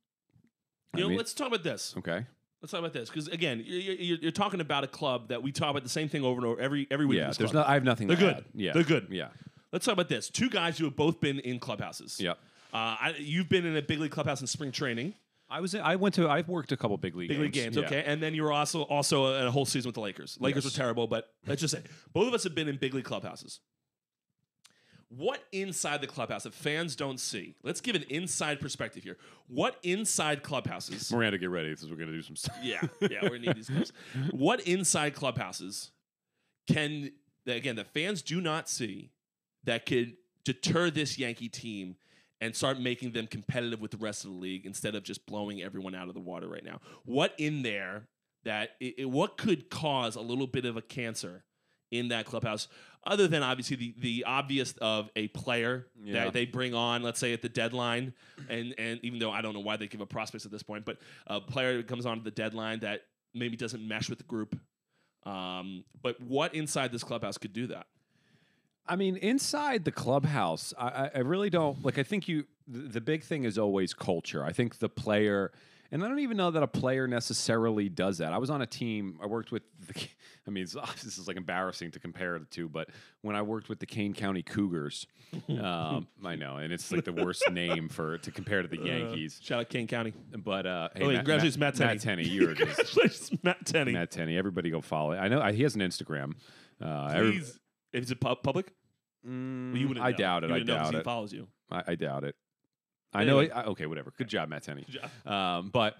[0.94, 1.94] I You know, mean- let's talk about this.
[1.98, 2.24] Okay.
[2.60, 5.52] Let's talk about this because again, you're, you're, you're talking about a club that we
[5.52, 7.18] talk about the same thing over and over every every week.
[7.18, 7.30] Yeah.
[7.30, 7.62] There's no.
[7.64, 8.08] I have nothing.
[8.08, 8.34] They're good.
[8.38, 8.44] add.
[8.52, 8.72] Yeah.
[8.72, 9.06] They're good.
[9.10, 9.28] Yeah.
[9.72, 10.28] Let's talk about this.
[10.28, 12.18] Two guys who have both been in clubhouses.
[12.18, 12.36] Yep.
[12.72, 15.14] Uh, I, you've been in a big league clubhouse in spring training,
[15.48, 15.74] I was.
[15.74, 16.28] I went to.
[16.28, 17.84] I've worked a couple big league big league games, Yeah.
[17.86, 20.36] okay, and then you were also also in a whole season with the Lakers.
[20.40, 20.72] Lakers Yes.
[20.74, 23.60] were terrible, but let's just say both of us have been in big league clubhouses.
[25.10, 27.54] What inside the clubhouse that fans don't see?
[27.62, 29.16] Let's give an inside perspective here.
[29.48, 31.10] What inside clubhouses?
[31.10, 32.56] Miranda, get ready because we're gonna do some stuff.
[32.62, 33.92] Yeah, yeah, we're gonna need these clips.
[34.32, 35.92] What inside clubhouses
[36.66, 37.12] can
[37.46, 39.10] again the fans do not see
[39.64, 41.96] that could deter this Yankee team
[42.40, 45.62] and start making them competitive with the rest of the league instead of just blowing
[45.62, 46.80] everyone out of the water right now?
[47.04, 48.06] What in there
[48.44, 51.44] that it, it- what could cause a little bit of a cancer
[51.90, 52.68] in that clubhouse?
[53.08, 56.24] Other than obviously the, the obvious of a player Yeah.
[56.24, 58.12] that they bring on, let's say at the deadline,
[58.48, 60.84] and and even though I don't know why they give up prospects at this point,
[60.84, 63.02] but a player that comes on at the deadline that
[63.34, 64.56] maybe doesn't mesh with the group.
[65.24, 67.86] Um, but what inside this clubhouse could do that?
[68.86, 71.98] I mean, inside the clubhouse, I, I- I really don't like.
[71.98, 72.44] I think you.
[72.66, 74.44] The, the big thing is always culture.
[74.44, 75.52] I think the player,
[75.90, 78.32] and I don't even know that a player necessarily does that.
[78.32, 79.18] I was on a team.
[79.22, 79.62] I worked with.
[79.86, 79.94] The,
[80.46, 80.72] I mean, it's,
[81.04, 82.88] this is like embarrassing to compare the two, but
[83.22, 85.06] when I worked with the Kane County Cougars,
[85.48, 89.38] um, I know, and it's like the worst name for to compare to the Yankees.
[89.42, 90.12] Shout out Kane County.
[90.36, 91.92] But uh, hey, Oh, wait, congratulations, Matt Tenney.
[91.94, 93.92] Matt Tenney, you're just Congratulations, Matt Tenney.
[93.92, 94.36] Matt Tenney.
[94.38, 95.12] Everybody go follow.
[95.12, 95.18] it.
[95.18, 96.32] I know I, he has an Instagram.
[96.82, 97.58] Uh, every- Please,
[97.92, 98.72] is it pub- public?
[99.24, 100.16] Well, you wouldn't I know.
[100.16, 100.46] doubt it.
[100.48, 101.04] You I wouldn't know 'cause doubt he it.
[101.04, 101.48] follows you.
[101.70, 102.36] I, I doubt it.
[103.12, 103.48] I Anyway.
[103.48, 103.54] know.
[103.54, 104.12] I, okay, whatever.
[104.16, 104.84] Good job, Matt Tenney.
[104.90, 105.32] Good job.
[105.32, 105.96] Um, but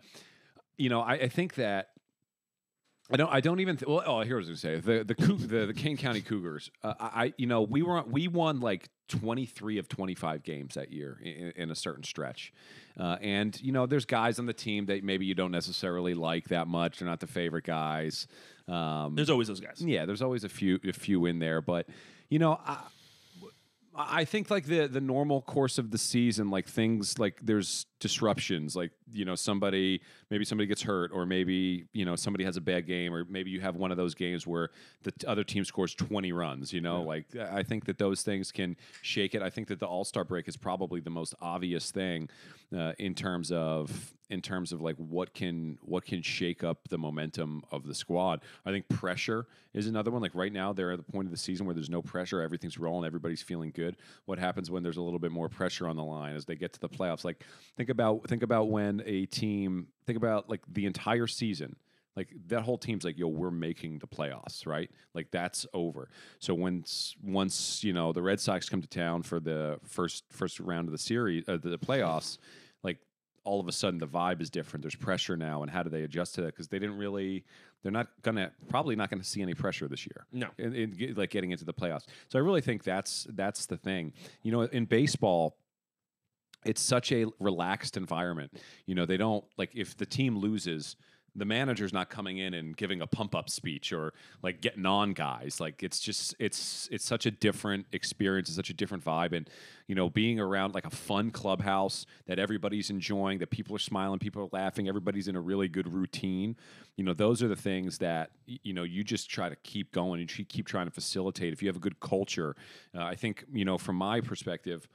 [0.77, 1.89] you know, I, I think that
[3.11, 3.33] I don't.
[3.33, 3.77] I don't even.
[3.79, 4.81] Th- well, oh, here's what I was gonna say.
[4.81, 6.71] The the the, the Kane County Cougars.
[6.83, 11.19] Uh, I you know we were we won like 23 of 25 games that year
[11.23, 12.53] in, in a certain stretch,
[13.01, 16.49] uh, and you know there's guys on the team that maybe you don't necessarily like
[16.49, 16.99] that much.
[16.99, 18.27] They're not the favorite guys.
[18.69, 19.81] Um, There's always those guys.
[19.81, 21.89] yeah, there's always a few a few in there, but
[22.29, 22.77] you know, I,
[23.99, 28.77] I think like the the normal course of the season, like things like there's disruptions,
[28.77, 32.61] like you know somebody maybe somebody gets hurt, or maybe you know somebody has a
[32.61, 34.71] bad game, or maybe you have one of those games where
[35.03, 36.73] the other team scores 20 runs.
[36.73, 39.43] You know, like I think that those things can shake it.
[39.43, 42.29] I think that the All Star break is probably the most obvious thing
[42.77, 46.99] uh, in terms of in terms of like what can what can shake up the
[46.99, 48.43] momentum of the squad.
[48.67, 50.21] I think pressure is another one.
[50.21, 52.79] Like right now, they're at the point of the season where there's no pressure, everything's
[52.79, 53.97] rolling, everybody's feeling good.
[54.27, 56.73] What happens when there's a little bit more pressure on the line as they get
[56.75, 57.25] to the playoffs?
[57.25, 57.45] Like
[57.77, 61.77] think about think about when a team think about like the entire season.
[62.17, 64.91] Like that whole team's like, yo, we're making the playoffs, right?
[65.15, 66.11] Like that's over.
[66.41, 70.59] So once once you know the Red Sox come to town for the first first
[70.59, 72.39] round of the series, uh, the playoffs,
[72.83, 72.99] like
[73.45, 74.83] all of a sudden the vibe is different.
[74.83, 76.49] There's pressure now, and how do they adjust to that?
[76.49, 77.45] Because they didn't really,
[77.85, 80.27] they're not gonna probably not gonna see any pressure this year.
[80.33, 80.49] No.
[80.59, 82.07] in, in like getting into the playoffs.
[82.29, 84.13] So I really think that's that's the thing.
[84.43, 85.57] You know, in baseball.
[86.65, 88.53] It's such a relaxed environment.
[88.87, 90.97] You know, they don't like if the team loses,
[91.39, 95.13] the manager's not coming in and giving a pump up speech or like getting on
[95.13, 95.61] guys.
[95.61, 99.33] Like it's just it's it's such a different experience, it's such a different vibe.
[99.33, 99.49] And
[99.87, 104.19] you know, being around like a fun clubhouse that everybody's enjoying, that people are smiling,
[104.19, 106.57] people are laughing, everybody's in a really good routine.
[106.97, 110.21] You know, those are the things that you know you just try to keep going
[110.21, 111.53] and keep trying to facilitate.
[111.53, 112.57] If you have a good culture,
[112.97, 114.89] uh, I think you know from my perspective,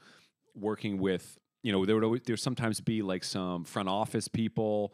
[0.56, 4.94] working with you know there would always there sometimes be like some front office people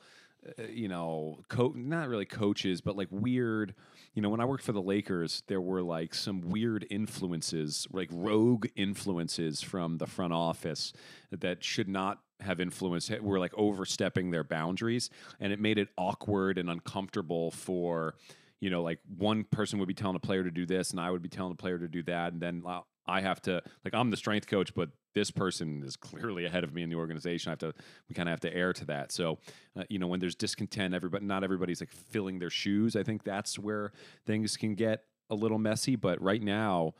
[0.57, 3.73] uh, you know co- not really coaches but like weird
[4.13, 8.07] you know when i worked for the lakers there were like some weird influences like
[8.11, 10.93] rogue influences from the front office
[11.31, 15.09] that should not have influence were like overstepping their boundaries
[15.41, 18.15] and it made it awkward and uncomfortable for
[18.61, 21.09] you know like one person would be telling a player to do this and i
[21.11, 22.61] would be telling a player to do that and then
[23.09, 26.73] i have to like i'm the strength coach but this person is clearly ahead of
[26.73, 27.73] me in the organization i have to
[28.07, 29.37] we kind of have to air to that so
[29.77, 33.23] uh, you know when there's discontent everybody not everybody's like filling their shoes i think
[33.23, 33.91] that's where
[34.25, 36.93] things can get a little messy but right now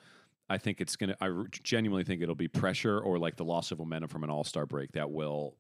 [0.50, 1.16] I think it's gonna.
[1.22, 1.30] I
[1.64, 4.66] genuinely think it'll be pressure or like the loss of momentum from an All Star
[4.66, 5.56] break that will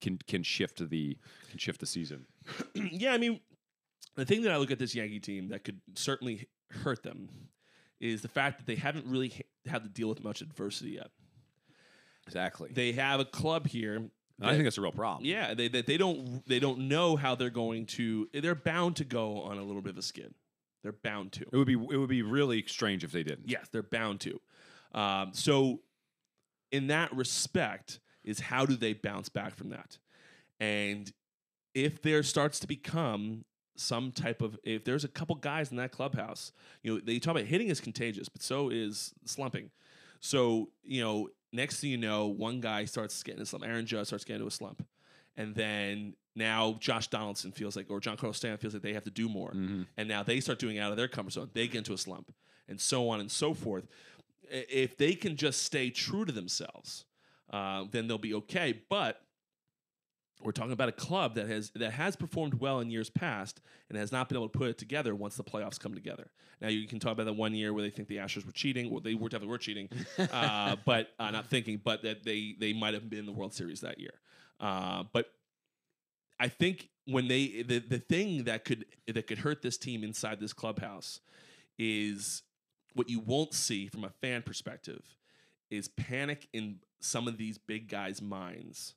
[0.00, 1.16] can can shift the
[1.48, 2.26] can shift the season.
[2.74, 3.40] yeah, I mean,
[4.16, 7.28] the thing that I look at this Yankee team that could certainly hurt them
[8.02, 11.10] is the fact that they haven't really h- had to deal with much adversity yet.
[12.26, 12.70] Exactly.
[12.72, 13.94] They have a club here.
[13.96, 14.10] And
[14.42, 15.24] I think that's a real problem.
[15.24, 18.28] yeah, they, they they don't they don't know how they're going to.
[18.34, 20.34] They're bound to go on a little bit of a skid.
[20.82, 21.42] They're bound to.
[21.42, 23.48] It would be it would be really strange if they didn't.
[23.48, 24.40] Yes, they're bound to.
[24.94, 25.80] Um, so,
[26.72, 29.98] in that respect, is how do they bounce back from that?
[30.58, 31.12] And
[31.74, 33.44] if there starts to become
[33.76, 37.32] some type of, if there's a couple guys in that clubhouse, you know, they talk
[37.32, 39.70] about hitting is contagious, but so is slumping.
[40.20, 43.64] So, you know, next thing you know, one guy starts getting a slump.
[43.66, 44.86] Aaron Judge starts getting into a slump.
[45.36, 49.10] And then now Josh Donaldson feels like, or Giancarlo Stanton feels like they have to
[49.10, 49.86] do more Mhm.
[49.96, 51.50] and now they start doing out of their comfort zone.
[51.52, 52.32] They get into a slump,
[52.68, 53.86] and so on and so forth.
[54.50, 57.04] If they can just stay true to themselves,
[57.50, 58.82] uh, then they'll be okay.
[58.88, 59.22] But
[60.44, 63.98] we're talking about a club that has that has performed well in years past and
[63.98, 66.30] has not been able to put it together once the playoffs come together.
[66.60, 68.90] Now you can talk about that one year where they think the Astros were cheating.
[68.90, 69.88] Well, they were definitely were cheating,
[70.32, 73.54] uh, but uh, not thinking, but that they they might have been in the World
[73.54, 74.14] Series that year.
[74.60, 75.26] Uh, but
[76.38, 80.40] I think when they the, the thing that could that could hurt this team inside
[80.40, 81.20] this clubhouse
[81.78, 82.42] is
[82.94, 85.02] what you won't see from a fan perspective
[85.70, 88.94] is panic in some of these big guys' minds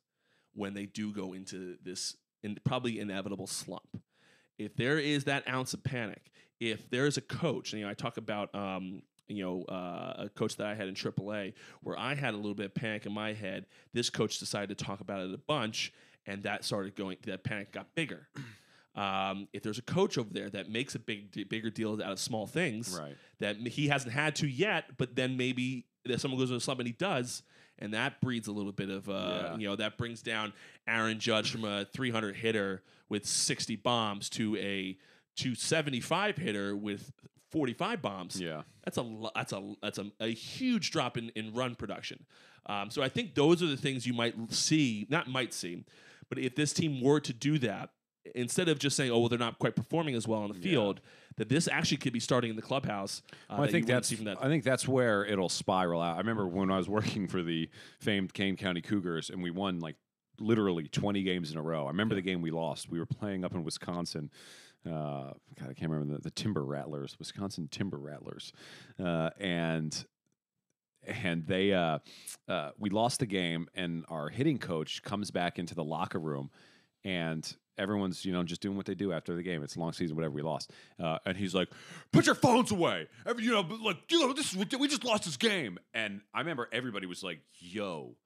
[0.56, 4.00] when they do go into this in, probably inevitable slump.
[4.58, 7.90] If there is that ounce of panic, if there is a coach, and, you know,
[7.90, 11.98] I talk about um, you know uh, a coach that I had in AAA where
[11.98, 13.66] I had a little bit of panic in my head.
[13.92, 15.92] This coach decided to talk about it a bunch,
[16.26, 17.18] and that started going.
[17.26, 18.28] That panic got bigger.
[18.94, 22.18] Um, if there's a coach over there that makes a big, bigger deal out of
[22.18, 23.14] small things, Right.
[23.40, 26.80] that he hasn't had to yet, but then maybe that someone goes into a slump
[26.80, 27.42] and he does,
[27.78, 29.56] and that breeds a little bit of, uh, Yeah.
[29.58, 30.52] you know, that brings down
[30.88, 34.96] Aaron Judge from a 300 hitter with 60 bombs to a
[35.36, 37.12] 275 hitter with
[37.50, 38.40] 45 bombs.
[38.40, 38.62] Yeah.
[38.84, 42.24] That's a that's a that's a, a huge drop in, in run production.
[42.66, 45.84] Um, so I think those are the things you might see, not might see,
[46.28, 47.90] but if this team were to do that,
[48.34, 51.00] instead of just saying, "Oh, well, they're not quite performing as well on the field,"
[51.36, 53.22] that this actually could be starting in the clubhouse.
[53.48, 54.38] Uh, Well, I think that's that.
[54.40, 56.14] I think that's where it'll spiral out.
[56.14, 57.68] I remember when I was working for the
[58.00, 59.96] famed Kane County Cougars, and we won like
[60.38, 61.84] literally 20 games in a row.
[61.84, 62.90] I remember the game we lost.
[62.90, 64.30] We were playing up in Wisconsin.
[64.86, 68.52] Uh, God, I can't remember the, the Timber Rattlers, Wisconsin Timber Rattlers,
[69.02, 70.04] uh, and
[71.06, 71.98] and they uh,
[72.48, 76.50] uh, we lost the game, and our hitting coach comes back into the locker room,
[77.04, 79.62] and everyone's you know just doing what they do after the game.
[79.62, 80.70] It's a long season, whatever we lost,
[81.02, 81.68] uh, and he's like,
[82.12, 85.24] "Put your phones away," Every, you know, like you know, this is, we just lost
[85.24, 88.16] this game, and I remember everybody was like, "Yo."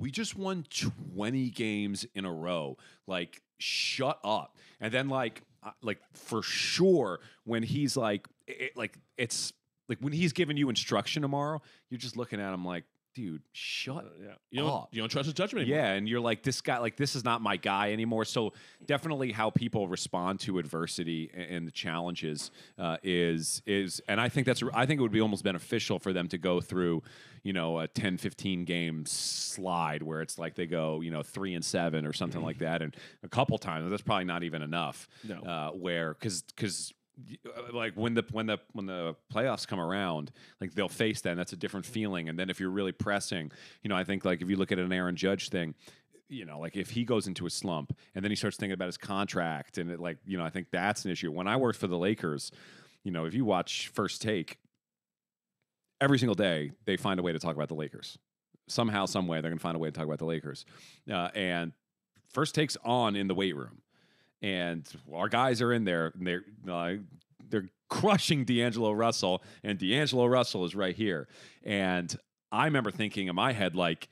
[0.00, 2.76] We just won 20 games in a row.
[3.08, 4.56] Like, shut up.
[4.80, 5.42] And then, like,
[5.82, 9.52] like for sure, when he's like, it, like it's
[9.88, 12.84] like when he's giving you instruction tomorrow, you're just looking at him like,
[13.18, 14.88] dude, shut Uh, yeah, you don't up.
[14.92, 15.84] you don't trust his judgment anymore.
[15.84, 16.78] yeah, and you're like this guy.
[16.78, 18.24] Like this is not my guy anymore.
[18.24, 18.52] So
[18.86, 24.28] definitely, how people respond to adversity a- and the challenges uh, is is, and I
[24.28, 27.02] think that's I think it would be almost beneficial for them to go through,
[27.42, 31.54] you know, a 10, 15 game slide where it's like they go, you know, three
[31.54, 35.08] and seven or something like that, and a couple times that's probably not even enough.
[35.24, 35.40] No.
[35.40, 36.92] uh, where because because
[37.72, 41.30] like when the when the when the playoffs come around, like they'll face that.
[41.30, 42.28] And that's a different feeling.
[42.28, 43.50] And then if you're really pressing,
[43.82, 45.74] you know, I think like if you look at an Aaron Judge thing,
[46.28, 48.86] you know, like if he goes into a slump and then he starts thinking about
[48.86, 51.32] his contract and it, like you know, I think that's an issue.
[51.32, 52.52] When I worked for the Lakers,
[53.04, 54.58] you know, if you watch First Take,
[56.00, 58.18] every single day they find a way to talk about the Lakers.
[58.68, 60.66] Somehow, some way, they're going to find a way to talk about the Lakers.
[61.10, 61.72] Uh, and
[62.34, 63.80] First Take's on in the weight room
[64.42, 66.94] and our guys are in there and they're uh,
[67.50, 71.26] they're crushing D'Angelo Russell and D'Angelo Russell is right here
[71.64, 72.14] and
[72.52, 74.08] I remember thinking in my head like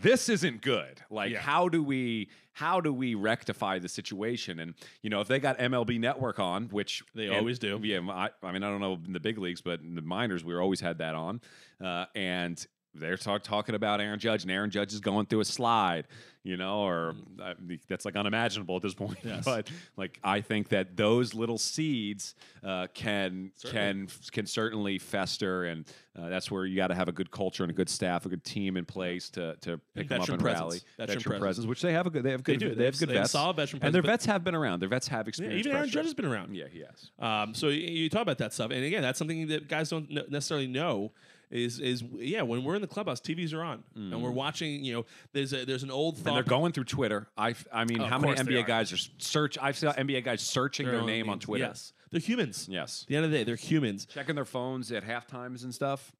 [0.00, 1.40] this isn't good like Yeah.
[1.40, 5.58] how do we how do we rectify the situation and you know if they got
[5.58, 7.80] MLB network on which They and- always do.
[7.82, 10.44] yeah I, I mean I don't know in the big leagues but in the minors
[10.44, 11.40] we always had that on
[11.84, 15.44] uh, and they're talk, talking about Aaron Judge, and Aaron Judge is going through a
[15.44, 16.06] slide,
[16.42, 19.18] you know, or I mean, that's like unimaginable at this point.
[19.22, 19.24] Mm.
[19.34, 19.44] Yes.
[19.44, 25.84] But like, I think that those little seeds uh, can can can certainly fester, and
[26.16, 28.28] uh, that's where you got to have a good culture and a good staff, a
[28.28, 30.60] good team in place to to pick them up and presence.
[30.60, 30.80] rally.
[30.98, 31.66] Veteran presence.
[31.66, 32.22] which they have a good.
[32.22, 32.60] They have good.
[32.60, 32.68] do.
[32.70, 33.32] They, They have good they vets.
[33.32, 34.80] solid veteran and their vets have been around.
[34.80, 35.60] Their vets have Yeah, experience.
[35.60, 35.94] even Aaron pressure.
[35.94, 36.54] Judge has been around.
[36.54, 37.10] Yeah, he has.
[37.18, 40.08] Um, so y- you talk about that stuff, and again, that's something that guys don't
[40.30, 41.10] necessarily know.
[41.50, 44.84] Is is yeah, when we're in the clubhouse, TVs are on, and we're watching.
[44.84, 46.26] You know, there's a there's an old Mm.
[46.26, 47.28] And they're going through Twitter.
[47.36, 48.66] I, I mean, Oh, how many NBA are.
[48.66, 49.56] guys are search?
[49.60, 51.38] I've seen NBA guys searching their own name on.
[51.38, 51.64] Twitter.
[51.64, 52.66] Yes, they're humans.
[52.70, 53.02] Yes.
[53.02, 54.06] At the end of the day, they're humans.
[54.06, 56.12] Checking their phones at half times and stuff.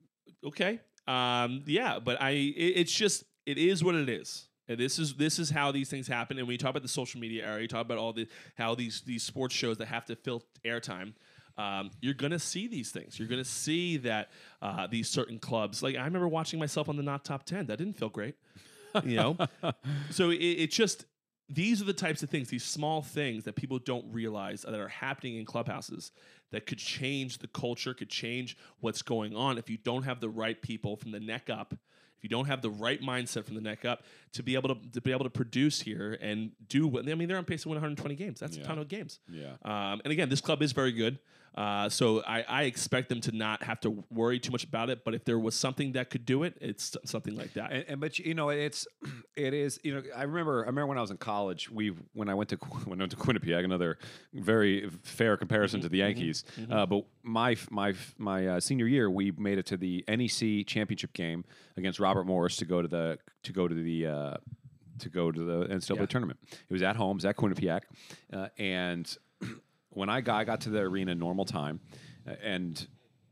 [0.45, 0.81] Okay.
[1.07, 4.49] Um, yeah, but I it, it's just it is what it is.
[4.67, 6.39] And this is this is how these things happen.
[6.39, 8.75] And when you talk about the social media era, you talk about all the how
[8.75, 11.13] these these sports shows that have to fill airtime.
[11.57, 13.19] Um, you're gonna see these things.
[13.19, 15.83] You're gonna see that uh, these certain clubs.
[15.83, 17.67] Like I remember watching myself on the not top ten.
[17.67, 18.35] That didn't feel great.
[19.05, 19.37] You know.
[20.11, 21.05] so it, it's just
[21.49, 24.89] these are the types of things, these small things that people don't realize that are
[24.89, 26.13] happening in clubhouses
[26.53, 30.29] that could change the culture, could change what's going on if you don't have the
[30.29, 31.75] right people from the neck up.
[32.17, 34.91] If you don't have the right mindset from the neck up to be able to,
[34.93, 37.69] to be able to produce here and do what I mean, they're on pace to
[37.69, 38.41] win 120 games.
[38.41, 39.21] That's a ton of games.
[39.29, 39.55] Yeah.
[39.63, 41.19] Um, and again, this club is very good.
[41.55, 45.05] Uh, so I, I expect them to not have to worry too much about it.
[45.05, 47.71] But if there was something that could do it, it's something like that.
[47.73, 48.87] And, and but you know it's
[49.37, 52.29] it is you know I remember I remember when I was in college we when
[52.29, 53.99] I went to when I went to Quinnipiac another
[54.33, 59.31] very fair comparison to the Yankees Uh, but my my my uh, senior year we
[59.33, 61.45] made it to the NEC championship game
[61.77, 64.35] against Robert Morris to go to the to go to the uh,
[64.99, 66.07] to go to the NCAA Yeah.
[66.07, 66.39] tournament.
[66.53, 67.81] It was at home, it was at Quinnipiac,
[68.33, 69.05] uh, and
[69.95, 71.81] when I got, I got to the arena normal time,
[72.43, 72.87] and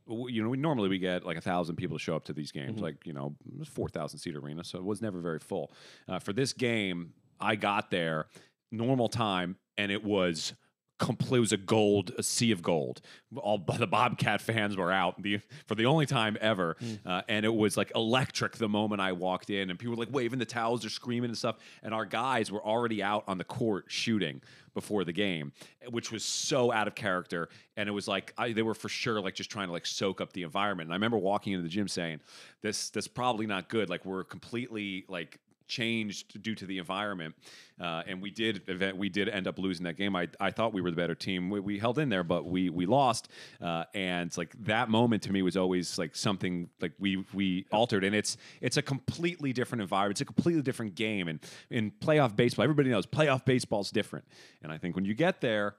[0.08, 2.52] you know, we normally we get like a thousand people to show up to these
[2.52, 5.72] games, like you know, four thousand seat arena, so it was never very full.
[6.08, 8.26] Uh, for this game, I got there
[8.70, 10.54] normal time, and it was
[10.98, 11.38] complete.
[11.38, 13.00] It was a gold, a sea of gold.
[13.36, 17.54] All the Bobcat fans were out the, for the only time ever, uh, and it
[17.54, 20.82] was like electric the moment I walked in, and people were like waving the towels,
[20.82, 24.40] they're screaming and stuff, and our guys were already out on the court shooting
[24.74, 25.52] before the game,
[25.90, 29.20] which was so out of character, and it was like I, they were for sure
[29.20, 30.88] like just trying to like soak up the environment.
[30.88, 32.20] And I remember walking into the gym saying,
[32.62, 33.88] "This, this probably not good.
[33.90, 35.38] Like we're completely like."
[35.76, 37.34] Changed due to the environment.
[37.80, 40.14] Uh, and we did event, we did end up losing that game.
[40.14, 41.50] I, I thought we were the better team.
[41.50, 43.28] We, we held in there, but we we lost.
[43.60, 48.04] Uh, and like that moment to me was always like something like we we altered.
[48.04, 50.14] And it's it's a completely different environment.
[50.20, 51.26] It's a completely different game.
[51.28, 54.26] And in playoff baseball, everybody knows playoff baseball's different.
[54.62, 55.74] And I think when you get there.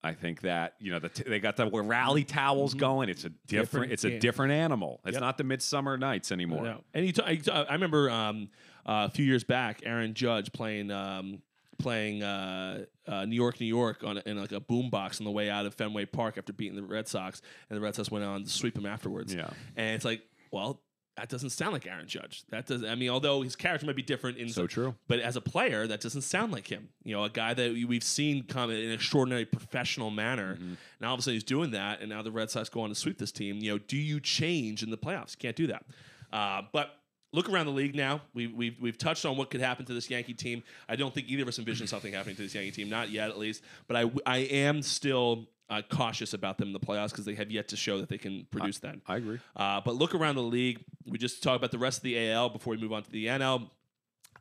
[0.00, 3.08] I think that you know the t- they got the rally towels going.
[3.08, 5.00] It's a different, Different it's a different animal.
[5.04, 5.20] It's Yep.
[5.20, 6.62] not the midsummer nights anymore.
[6.62, 6.84] No.
[6.94, 8.48] And he t- I, t- I remember um,
[8.88, 11.42] a few years back, Aaron Judge playing um,
[11.78, 15.48] playing uh, uh, New York, New York on in like a boombox on the way
[15.50, 18.42] out of Fenway Park after beating the Red Sox, and the Red Sox went on
[18.44, 19.32] to sweep him afterwards.
[19.34, 19.50] Yeah.
[19.76, 20.80] and it's like, well,
[21.16, 22.44] that doesn't sound like Aaron Judge.
[22.50, 22.84] That does.
[22.84, 24.94] I mean, although his character might be different in So some- true.
[25.08, 26.88] but as a player, that doesn't sound like him.
[27.02, 30.54] You know, a guy that we- we've seen come in an extraordinary professional manner.
[30.54, 30.74] Mm-hmm.
[31.00, 32.88] Now all of a sudden he's doing that, and now the Red Sox go on
[32.90, 33.58] to sweep this team.
[33.58, 35.36] You know, do you change in the playoffs?
[35.36, 35.84] Can't do that.
[36.32, 36.97] Uh, but
[37.32, 38.20] look around the league now.
[38.34, 40.62] We've, we've we've touched on what could happen to this Yankee team.
[40.88, 43.28] I don't think either of us envision something happening to this Yankee team, not yet
[43.28, 43.62] at least.
[43.86, 45.48] But I I am still.
[45.70, 48.16] Uh, cautious about them in the playoffs because they have yet to show that they
[48.16, 48.94] can produce that.
[49.06, 49.38] I agree.
[49.54, 50.82] Uh, but look around the league.
[51.04, 53.26] We just talked about the rest of the AL before we move on to the
[53.26, 53.68] NL.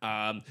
[0.02, 0.44] Um,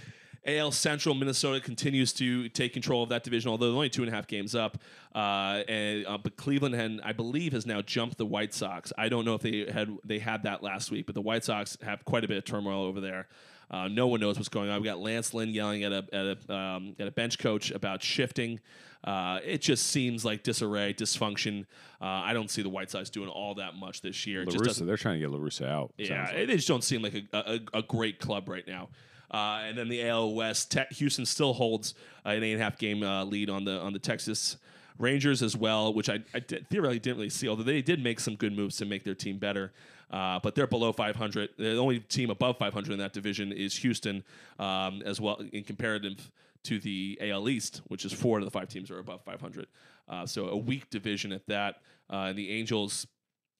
[0.46, 4.12] AL Central, Minnesota continues to take control of that division, although they're only two and
[4.12, 4.78] a half games up.
[5.14, 8.92] Uh, and, uh, but Cleveland, had, I believe, has now jumped the White Sox.
[8.96, 11.76] I don't know if they had they had that last week, but the White Sox
[11.82, 13.26] have quite a bit of turmoil over there.
[13.68, 14.80] Uh, no one knows what's going on.
[14.80, 18.02] We got Lance Lynn yelling at a at a um, at a bench coach about
[18.02, 18.60] shifting.
[19.02, 21.64] Uh, it just seems like disarray, dysfunction.
[22.00, 24.44] Uh, I don't see the White Sox doing all that much this year.
[24.44, 25.92] La Russa, they're trying to get La Russa out.
[25.96, 26.46] yeah, like.
[26.46, 28.88] they just don't seem like a, a, a great club right now.
[29.30, 32.64] Uh, and then the AL West, Te- Houston still holds uh, an eight and a
[32.64, 34.56] half game uh, lead on the on the Texas
[34.98, 37.48] Rangers as well, which I, I did, theoretically didn't really see.
[37.48, 39.72] Although they did make some good moves to make their team better,
[40.10, 41.50] uh, but they're below 500.
[41.58, 44.24] The only team above 500 in that division is Houston,
[44.58, 46.30] um, as well in comparative
[46.64, 49.66] to the AL East, which is four of the five teams are above 500.
[50.08, 51.76] Uh, so a weak division at that.
[52.10, 53.06] Uh, and the Angels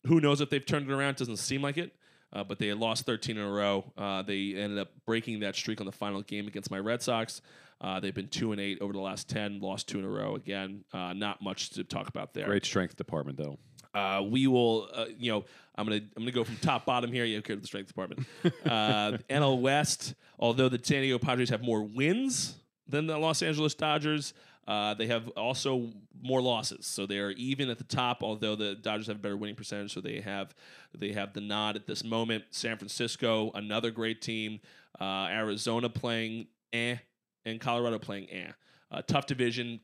[0.07, 1.17] who knows if they've turned it around?
[1.17, 1.95] Doesn't seem like it.
[2.33, 3.85] Uh, but they had lost 13 in a row.
[3.97, 7.41] Uh, they ended up breaking that streak on the final game against my Red Sox.
[7.81, 10.35] Uh, they've been two and eight over the last 10, lost two in a row
[10.35, 10.85] again.
[10.93, 12.47] Uh, not much to talk about there.
[12.47, 13.59] Great strength department, though.
[13.95, 17.25] Uh, we will, uh, you know, I'm gonna I'm gonna go from top bottom here.
[17.25, 18.27] You okay to the strength department?
[18.67, 20.15] uh, NL West.
[20.39, 22.57] Although the San Diego Padres have more wins
[22.87, 24.35] than the Los Angeles Dodgers,
[24.67, 25.91] uh, they have also
[26.21, 26.87] more losses.
[26.87, 28.23] So they are even at the top.
[28.23, 30.55] Although the Dodgers have a better winning percentage, so they have
[30.97, 32.45] they have the nod at this moment.
[32.51, 34.61] San Francisco, another great team.
[35.01, 36.97] Uh, Arizona playing eh,
[37.45, 38.51] and Colorado playing eh.
[38.91, 39.81] Uh, tough division.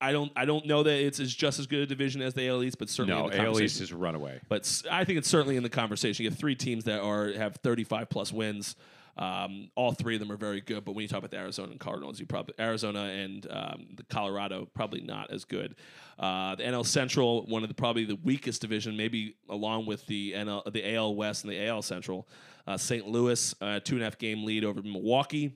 [0.00, 2.48] I don't I don't know that it's as just as good a division as the
[2.48, 3.60] AL East, but certainly No, in the AL.
[3.60, 4.40] East is runaway.
[4.48, 6.24] But I think it's certainly in the conversation.
[6.24, 8.76] You have three teams that are have 35 plus wins.
[9.20, 11.76] Um, all three of them are very good, but when you talk about the Arizona
[11.76, 15.76] Cardinals, you probably Arizona and um, the Colorado probably not as good.
[16.18, 20.32] Uh, the NL Central, one of the probably the weakest division, maybe along with the
[20.32, 22.26] NL, the AL West and the AL Central.
[22.66, 23.06] Uh, St.
[23.06, 25.54] Louis, uh, two and a half game lead over Milwaukee,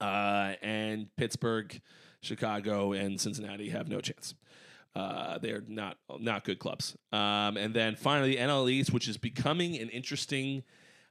[0.00, 1.80] uh, and Pittsburgh,
[2.20, 4.34] Chicago, and Cincinnati have no chance.
[4.96, 6.96] Uh, they're not not good clubs.
[7.12, 10.64] Um, and then finally, NL East, which is becoming an interesting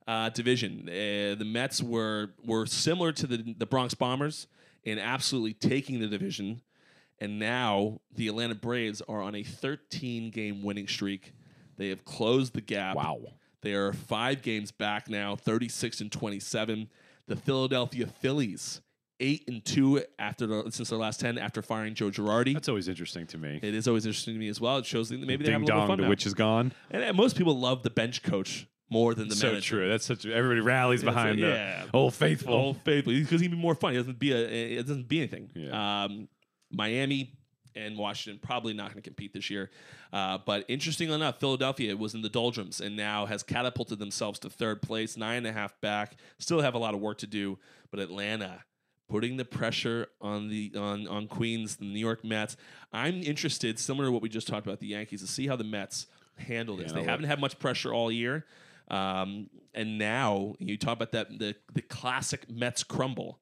[0.09, 0.89] uh, division.
[0.89, 4.47] Uh, the Mets were were similar to the the Bronx Bombers
[4.83, 6.61] in absolutely taking the division,
[7.19, 11.33] and now the Atlanta Braves are on a 13 game winning streak.
[11.77, 12.95] They have closed the gap.
[12.95, 13.19] Wow.
[13.61, 16.89] They are five games back now, 36 and 27.
[17.27, 18.81] The Philadelphia Phillies,
[19.19, 22.53] eight and two after the, since their last 10 after firing Joe Girardi.
[22.53, 23.59] That's always interesting to me.
[23.61, 24.77] It is always interesting to me as well.
[24.77, 26.09] It shows that maybe they have a little dong, fun the now.
[26.09, 26.71] witch is gone.
[26.89, 29.77] And, uh, most people love the bench coach more than the so manager.
[29.77, 29.89] true.
[29.89, 30.25] That's such.
[30.25, 31.85] Everybody rallies It's a- behind yeah.
[31.85, 32.53] the old faithful.
[32.53, 33.91] Old faithful because he'd be more fun.
[33.93, 34.37] He doesn't be a.
[34.79, 35.49] It doesn't be anything.
[35.55, 36.03] Yeah.
[36.05, 36.27] Um,
[36.71, 37.33] Miami
[37.75, 39.69] and Washington probably not going to compete this year.
[40.11, 44.49] Uh, but interesting enough, Philadelphia was in the doldrums and now has catapulted themselves to
[44.49, 46.15] third place, nine and a half back.
[46.39, 47.57] Still have a lot of work to do,
[47.91, 48.63] but Atlanta
[49.07, 52.57] putting the pressure on the on on Queens, the New York Mets.
[52.91, 55.63] I'm interested, similar to what we just talked about the Yankees, to see how the
[55.63, 56.87] Mets handle this.
[56.87, 58.45] Handle they haven't had much pressure all year.
[58.89, 63.39] Um, and now you talk about that the the classic Mets crumble.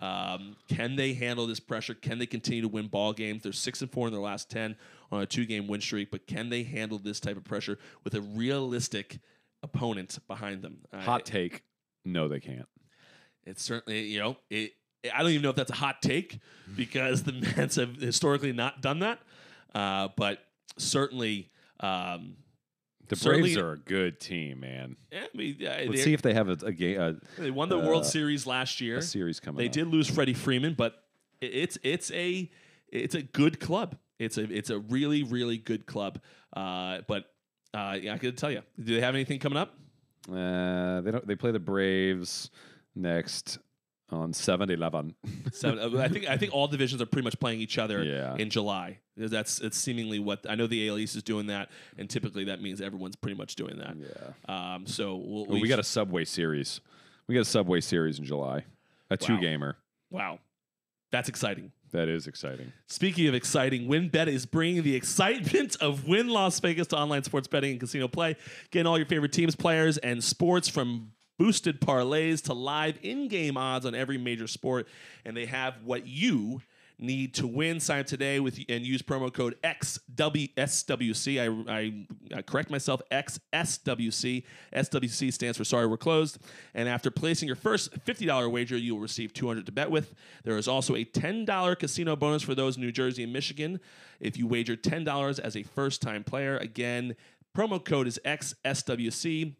[0.00, 1.94] um, can they handle this pressure?
[1.94, 3.42] Can they continue to win ball games?
[3.42, 4.76] They're six and four in their last ten
[5.12, 8.14] on a two game win streak, but can they handle this type of pressure with
[8.14, 9.18] a realistic
[9.62, 10.78] opponent behind them?
[10.94, 11.62] Hot take.
[12.04, 12.68] No, they can't.
[13.44, 14.72] it's certainly you know it.
[15.14, 16.38] I don't even know if that's a hot take
[16.76, 19.20] because the Mets have historically not done that,
[19.74, 20.38] uh, but
[20.78, 22.36] certainly um,
[23.08, 24.96] The certainly- Braves are a good team, man.
[25.12, 27.68] Yeah, I mean, yeah, Let's see if they have a, a, ga- a, they won
[27.68, 29.00] the World uh, Series last year.
[29.00, 29.58] series coming.
[29.58, 29.72] They up.
[29.72, 31.02] did lose Freddie Freeman, but
[31.40, 32.50] it's it's a
[32.88, 33.96] it's a good club.
[34.18, 36.20] It's a it's a really really good club.
[36.54, 37.26] Uh, but
[37.74, 39.74] uh, yeah, I could tell you, do they have anything coming up?
[40.28, 41.26] Uh, they don't.
[41.26, 42.50] They play the Braves
[42.94, 43.58] next
[44.10, 45.14] on 7-Eleven.
[45.52, 48.36] So uh, I think I think all divisions are pretty much playing each other Yeah.
[48.36, 48.98] in July.
[49.16, 50.66] That's it's seemingly what I know.
[50.66, 53.96] The AL East is doing that, and typically that means everyone's pretty much doing that.
[53.98, 54.74] yeah.
[54.74, 56.80] Um, so we'll, Well, we got a Subway series.
[57.26, 58.64] We got a Subway series in July.
[59.10, 59.76] A two gamer.
[60.10, 60.38] wow,
[61.10, 61.72] that's exciting.
[61.92, 62.72] That is exciting.
[62.88, 67.46] Speaking of exciting, WynnBET is bringing the excitement of Wynn Las Vegas to online sports
[67.48, 68.36] betting and casino play.
[68.72, 73.86] Getting all your favorite teams, players, and sports from boosted parlays to live in-game odds
[73.86, 74.88] on every major sport,
[75.24, 76.62] and they have what you
[76.98, 77.80] need to win.
[77.80, 81.40] Sign up today with and use promo code XWSWC.
[81.68, 84.44] I, I, I correct myself, XSWC.
[84.74, 86.38] SWC stands for Sorry We're Closed.
[86.74, 90.14] And after placing your first $50 wager, you will receive 200 to bet with.
[90.44, 93.80] There is also a $10 casino bonus for those in New Jersey and Michigan
[94.20, 96.56] if you wager $10 as a first-time player.
[96.56, 97.16] Again,
[97.54, 99.54] promo code is XSWC.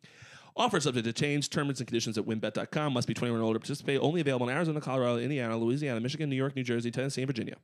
[0.57, 1.51] Offer subject to change.
[1.51, 2.93] Terms and conditions at wynnbet.com.
[2.95, 4.01] Must be 21 or older to participate.
[4.01, 7.57] Only available in Arizona, Colorado, Indiana, Louisiana, Michigan, New York, New Jersey, Tennessee, and Virginia.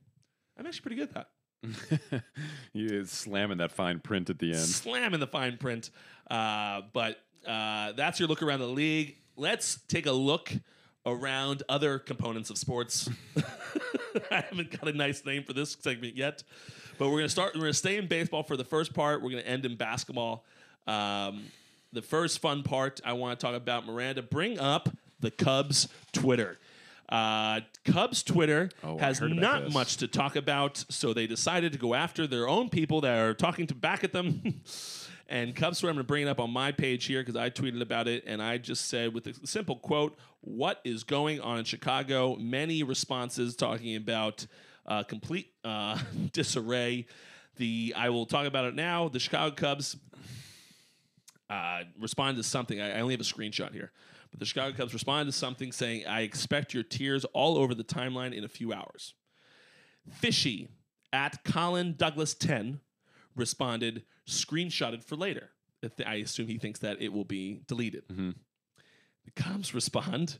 [0.57, 2.23] I'm actually pretty good at that.
[2.73, 4.59] you slamming that fine print at the end.
[4.59, 5.89] Slamming the fine print.
[6.29, 9.17] Uh, but uh, that's your look around the league.
[9.35, 10.53] Let's take a look
[11.05, 13.09] around other components of sports.
[14.31, 16.43] I haven't got a nice name for this segment yet,
[16.99, 17.55] but we're gonna start.
[17.55, 19.21] We're gonna stay in baseball for the first part.
[19.21, 20.45] We're gonna end in basketball.
[20.85, 21.45] Um,
[21.93, 24.89] the first fun part I want to talk about, Miranda, bring up
[25.19, 26.57] the Cubs Twitter.
[27.09, 29.73] Uh, Cubs Twitter Oh, has not this.
[29.73, 33.33] much to talk about, so they decided to go after their own people that are
[33.33, 34.61] talking to back at them.
[35.29, 37.49] and Cubs Twitter, I'm going to bring it up on my page here because I
[37.49, 41.59] tweeted about it, and I just said with a simple quote, "What is going on
[41.59, 44.47] in Chicago?" Many responses talking about
[44.87, 45.99] uh, complete uh,
[46.33, 47.05] disarray.
[47.57, 49.07] The I will talk about it now.
[49.09, 49.97] The Chicago Cubs
[51.53, 52.81] uh, responded to something.
[52.81, 53.91] I, I only have a screenshot here.
[54.31, 57.83] But the Chicago Cubs responded to something saying, I expect your tears all over the
[57.83, 59.13] timeline in a few hours.
[60.11, 60.69] Fishy
[61.11, 62.79] at Colin Douglas 10
[63.35, 65.51] responded, screenshotted for later.
[65.83, 68.03] I I assume he thinks that it will be deleted.
[69.25, 70.39] The Cubs respond,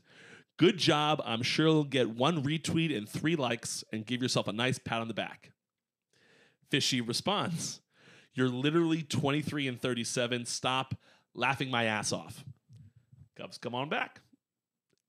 [0.56, 1.20] Good job.
[1.24, 5.00] I'm sure you'll get one retweet and three likes and give yourself a nice pat
[5.00, 5.50] on the back.
[6.70, 7.80] Fishy responds,
[8.34, 10.46] You're literally 23 and 37.
[10.46, 10.94] Stop
[11.34, 12.44] laughing my ass off.
[13.36, 14.20] Cubs, come on back.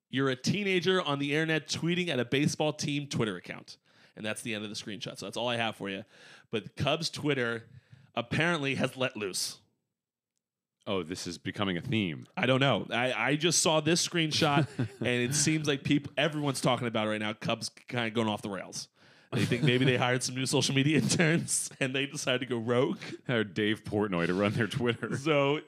[0.09, 3.78] You're a teenager on the internet tweeting at a baseball team Twitter account.
[4.15, 5.17] And that's the end of the screenshot.
[5.17, 6.05] So that's all I have for you.
[6.51, 7.65] But Cubs Twitter
[8.15, 9.57] apparently has let loose.
[10.88, 12.28] Oh, this is becoming a theme.
[12.38, 12.86] I don't know.
[12.91, 17.09] I, I just saw this screenshot, and it seems like people, everyone's talking about it
[17.09, 17.34] right now.
[17.34, 18.88] Cubs kind of going off the rails.
[19.36, 22.57] They think maybe they hired some new social media interns, and they decided to go
[22.57, 22.99] rogue.
[23.27, 25.17] Hired Dave Portnoy to run their Twitter.
[25.17, 25.59] So,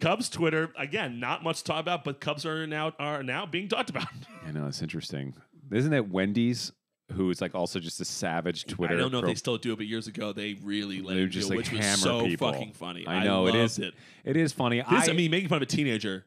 [0.00, 3.68] Cubs Twitter again, not much to talk about, but Cubs are now are now being
[3.68, 4.08] talked about.
[4.46, 5.34] I know it's interesting.
[5.70, 6.72] Isn't it Wendy's
[7.12, 8.94] who is like also just a savage Twitter?
[8.94, 11.30] I don't know if they still do it, but years ago they really let would
[11.30, 12.52] just do, like which was so people.
[12.52, 13.06] fucking funny.
[13.06, 13.78] I know it loved is.
[13.78, 13.94] It.
[14.24, 14.78] It is funny.
[14.78, 16.26] This, I, I, mean, making fun of a teenager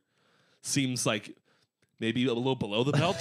[0.61, 1.35] seems like
[1.99, 3.17] maybe a little below the belt.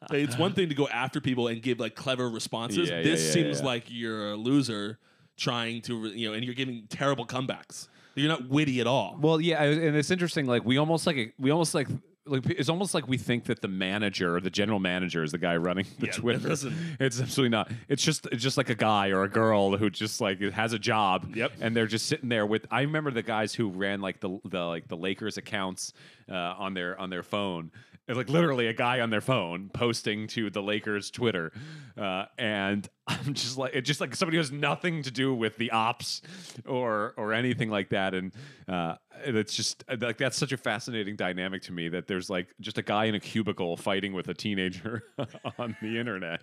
[0.10, 2.88] it's one thing to go after people and give like clever responses.
[2.88, 3.66] Yeah, this yeah, seems yeah.
[3.66, 4.98] like you're a loser
[5.36, 7.88] trying to, you know, and you're giving terrible comebacks.
[8.14, 9.16] You're not witty at all.
[9.20, 10.46] Well, yeah, and it's interesting.
[10.46, 11.88] Like we almost like we almost like
[12.28, 15.38] like it's almost like we think that the manager or the general manager is the
[15.38, 16.50] guy running the Yeah, Twitter.
[16.52, 17.70] it It's absolutely not.
[17.88, 20.78] It's just it's just like a guy or a girl who just like has a
[20.78, 21.34] job.
[21.34, 21.52] Yep.
[21.60, 22.66] And they're just sitting there with.
[22.70, 25.92] I remember the guys who ran like the the like the Lakers accounts
[26.30, 27.70] uh, on their on their phone.
[28.08, 31.52] It's like literally a guy on their phone posting to the Lakers Twitter,
[31.96, 35.58] uh, and I'm just like it's just like somebody who has nothing to do with
[35.58, 36.22] the ops
[36.66, 38.32] or or anything like that, and
[38.66, 38.94] uh,
[39.24, 42.82] it's just like that's such a fascinating dynamic to me that there's like just a
[42.82, 45.02] guy in a cubicle fighting with a teenager
[45.58, 46.40] on the internet.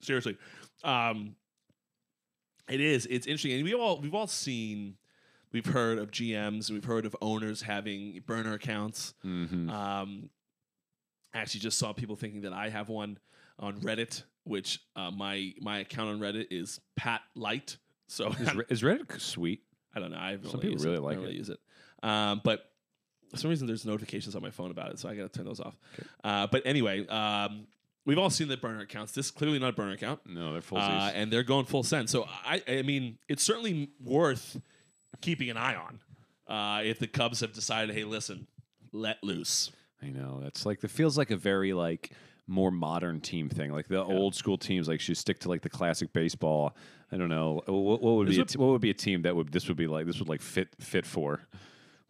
[0.00, 0.36] Seriously.
[0.84, 1.36] Um,
[2.68, 3.06] it is.
[3.06, 3.52] It's interesting.
[3.52, 4.96] And we all we've all seen
[5.52, 9.14] we've heard of GMs, we've heard of owners having burner accounts.
[9.24, 9.70] Mm-hmm.
[9.70, 10.30] Um,
[11.36, 13.18] actually just saw people thinking that I have one
[13.58, 17.76] on Reddit, which uh, my my account on Reddit is Pat Light.
[18.08, 19.62] So Is, Re- is Reddit sweet?
[19.94, 20.18] I don't know.
[20.18, 21.26] I've Some people really like I don't it.
[21.28, 21.58] really use it.
[22.02, 22.70] Um, but
[23.30, 25.46] for some reason, there's notifications on my phone about it, so I got to turn
[25.46, 25.76] those off.
[26.22, 27.66] Uh, but anyway, um,
[28.04, 29.12] we've all seen the burner accounts.
[29.12, 30.78] This is clearly not a burner account, No, they're full.
[30.78, 32.08] uh, and they're going full send.
[32.10, 34.60] So I, I mean, it's certainly worth
[35.22, 36.00] keeping an eye on.
[36.46, 38.46] uh, if the Cubs have decided, hey, listen,
[38.92, 39.72] let loose.
[40.02, 42.12] I know that's like it feels like a very like
[42.46, 43.72] more modern team thing.
[43.72, 46.76] Like the old school teams, like should stick to like the classic baseball.
[47.10, 48.94] I don't know what, what would This be a would- t- what would be a
[48.94, 51.40] team that would this would be like this would like fit fit for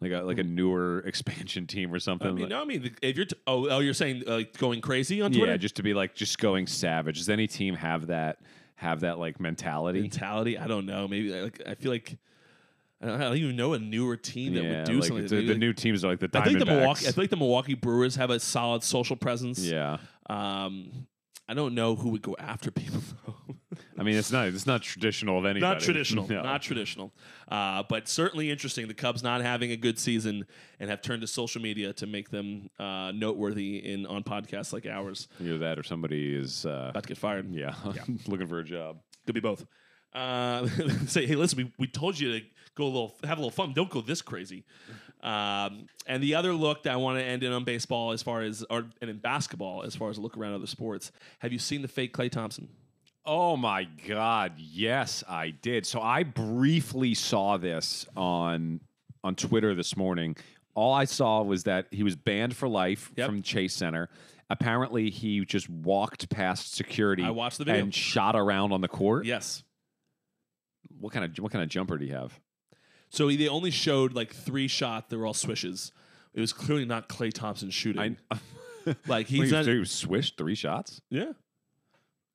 [0.01, 2.27] like a like a newer expansion team or something.
[2.27, 4.81] I mean, like- no, I mean, if you're t- oh, oh, you're saying uh, going
[4.81, 7.17] crazy on Twitter yeah, just to be like just going savage.
[7.17, 8.39] Does any team have that
[8.75, 10.01] have that like mentality?
[10.01, 10.57] mentality.
[10.57, 11.07] I don't know.
[11.07, 12.17] Maybe like I feel like
[13.01, 15.27] I don't, even know a newer team that yeah, would do like something.
[15.27, 17.05] the, the like- new teams are like the I think the Milwaukee.
[17.05, 17.17] I Diamondbacks.
[17.17, 19.59] like the Milwaukee Brewers have a solid social presence.
[19.59, 19.97] Yeah,
[20.29, 21.05] Um,
[21.47, 23.01] I don't know who would go after people.
[23.25, 23.35] though.
[23.99, 25.61] I mean it's not it's not traditional of anybody.
[25.73, 26.27] not traditional.
[26.29, 26.41] No.
[26.41, 27.13] Not traditional.
[27.47, 28.87] Uh, but certainly interesting.
[28.87, 30.45] The Cubs not having a good season
[30.79, 34.85] and have turned to social media to make them uh, noteworthy in on podcasts like
[34.87, 35.27] ours.
[35.39, 37.53] Either that or somebody is uh, About to get fired.
[37.53, 37.75] yeah,
[38.27, 38.97] looking for a job.
[39.27, 39.65] Could be both.
[40.13, 40.67] Uh,
[41.05, 42.45] say, hey, listen, we, we told you to
[42.77, 43.73] go a little, have a little fun.
[43.73, 44.63] Don't go this crazy.
[45.21, 48.41] Um, and the other look that I want to end in on baseball, as far
[48.43, 51.11] as, or and in basketball, as far as a look around other sports.
[51.39, 52.69] Have you seen the fake Klay Thompson?
[53.25, 54.53] Oh my God!
[54.57, 55.85] Yes, I did.
[55.85, 58.79] So I briefly saw this on
[59.23, 60.37] on Twitter this morning.
[60.75, 63.27] All I saw was that he was banned for life Yep.
[63.27, 64.09] from Chase Center.
[64.49, 67.23] Apparently, he just walked past security.
[67.23, 67.81] I watched the video.
[67.81, 69.25] and shot around on the court.
[69.25, 69.63] Yes.
[70.99, 72.39] What kind of what kind of jumper do you have?
[73.09, 75.07] So they only showed like three shots.
[75.09, 75.91] They were all swishes.
[76.33, 78.17] It was clearly not Klay Thompson shooting.
[78.29, 78.39] I,
[79.07, 79.65] like he he's not.
[79.65, 81.01] he swished three shots.
[81.09, 81.31] Yeah.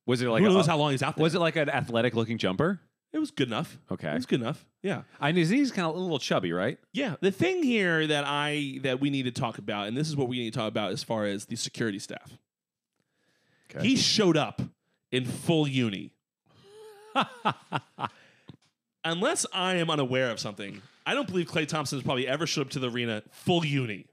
[0.07, 1.23] Was it like Who a- knows how long he's out there?
[1.23, 2.81] was it like an athletic looking jumper?
[3.13, 3.79] It was good enough.
[3.91, 4.11] Okay.
[4.11, 4.65] It was good enough.
[4.83, 5.03] Yeah.
[5.21, 6.79] I know he's kind of a little chubby, right?
[6.95, 7.17] Yeah.
[7.21, 10.29] The thing here that I that we need to talk about, and this is what
[10.29, 12.39] we need to talk about as far as the security staff.
[13.71, 13.87] Okay.
[13.87, 14.63] He showed up
[15.11, 16.15] in full uni.
[19.05, 22.63] Unless I am unaware of something, I don't believe Klay Thompson has probably ever showed
[22.63, 24.07] up to the arena full uni.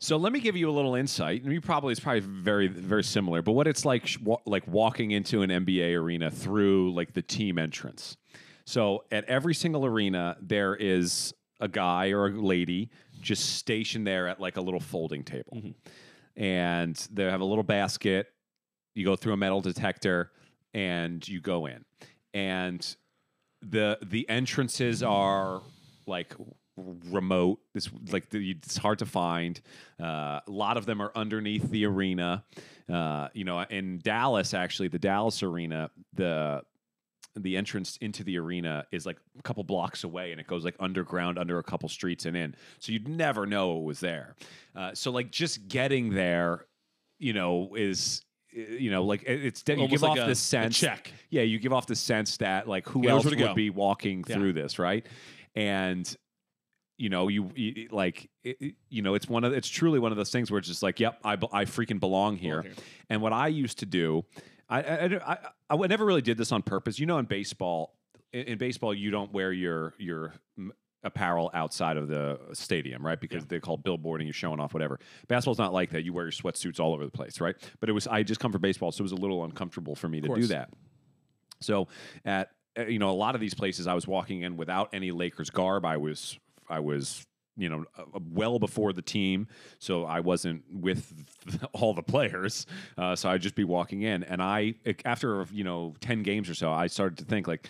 [0.00, 1.42] So let me give you a little insight.
[1.42, 4.66] And you probably it's probably very very similar, but what it's like sh- wa- like
[4.68, 8.16] walking into an NBA arena through like the team entrance.
[8.64, 12.90] So at every single arena there is a guy or a lady
[13.20, 15.54] just stationed there at like a little folding table.
[15.56, 16.42] Mm-hmm.
[16.42, 18.28] And they have a little basket.
[18.94, 20.30] You go through a metal detector
[20.72, 21.84] and you go in.
[22.32, 22.96] And
[23.62, 25.62] the the entrances are
[26.06, 26.34] like
[26.76, 27.60] remote.
[27.74, 29.60] This like the, it's hard to find.
[30.00, 32.44] Uh, a lot of them are underneath the arena.
[32.92, 36.62] Uh, you know, in Dallas, actually, the Dallas arena, the
[37.36, 40.74] the entrance into the arena is like a couple blocks away and it goes like
[40.80, 44.34] underground under a couple streets and in so you'd never know it was there
[44.74, 46.66] uh, so like just getting there
[47.20, 48.22] you know is
[48.58, 50.78] Uh, you know like it- it's you Almost give like off a- the a sense
[50.78, 51.12] check.
[51.30, 53.54] yeah you give off the sense that like who knows else where would to go.
[53.54, 54.34] be walking Yeah.
[54.36, 55.06] through this right
[55.54, 56.16] and
[56.96, 60.10] you know you, you like it, it- you know it's one of it's truly one
[60.12, 62.62] of those things where it's just like yep i, be- I freaking belong here.
[62.62, 62.72] here.
[63.08, 64.24] and what i used to do
[64.70, 65.38] I, I, I, I,
[65.70, 67.94] I would- never really did this on purpose you know in baseball
[68.32, 70.72] in, in baseball you don't wear your your m-
[71.04, 73.20] apparel outside of the stadium right?
[73.20, 74.98] Because they're called billboarding you're showing off whatever.
[75.28, 76.04] Basketball's not like that.
[76.04, 77.56] You wear your sweatsuits all over the place right?
[77.80, 80.08] But it was i just come from baseball so it was a little uncomfortable for
[80.08, 80.70] me to do that.
[81.60, 81.88] So
[82.24, 85.10] at uh, you know a lot of these places I was walking in without any
[85.10, 85.84] Lakers garb.
[85.84, 86.38] I was
[86.68, 87.26] I was
[87.56, 91.12] you know uh, well before the team, so I wasn't with
[91.72, 92.66] all the players.
[92.96, 94.74] Uh, so I'd just be walking in, and I
[95.04, 97.68] after you know ten games or so, I started to think like,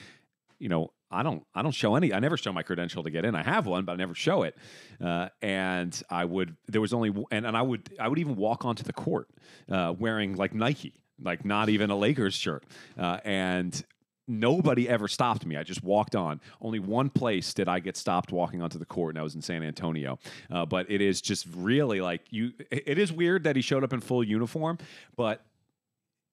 [0.58, 0.92] you know.
[1.10, 1.42] I don't.
[1.54, 2.12] I don't show any.
[2.12, 3.34] I never show my credential to get in.
[3.34, 4.54] I have one, but I never show it.
[5.02, 6.54] Uh, and I would.
[6.66, 7.14] There was only.
[7.30, 7.88] And, and I would.
[7.98, 9.26] I would even walk onto the court
[9.72, 12.64] uh, wearing like Nike, like not even a Lakers shirt.
[12.98, 13.82] Uh, and
[14.28, 15.56] nobody ever stopped me.
[15.56, 16.40] I just walked on.
[16.60, 19.40] Only one place did I get stopped walking onto the court, and I was in
[19.40, 20.18] San Antonio.
[20.50, 22.52] Uh, but it is just really like you.
[22.70, 24.78] It it is weird that he showed up in full uniform,
[25.16, 25.44] but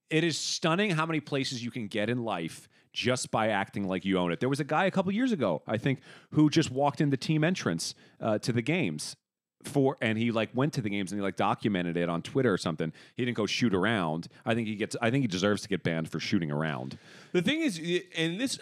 [0.10, 4.06] it is stunning how many places you can get in life just by acting like
[4.06, 4.40] you own it.
[4.40, 6.00] There was a guy a couple years ago, I think,
[6.32, 9.16] who just walked in the team entrance uh, to the games
[9.64, 12.54] for and he like went to the games and he like documented it on Twitter
[12.54, 12.94] or something.
[13.16, 14.28] He didn't go shoot around.
[14.46, 16.98] I think he gets I think he deserves to get banned for shooting around.
[17.34, 17.80] The thing is,
[18.16, 18.60] and this,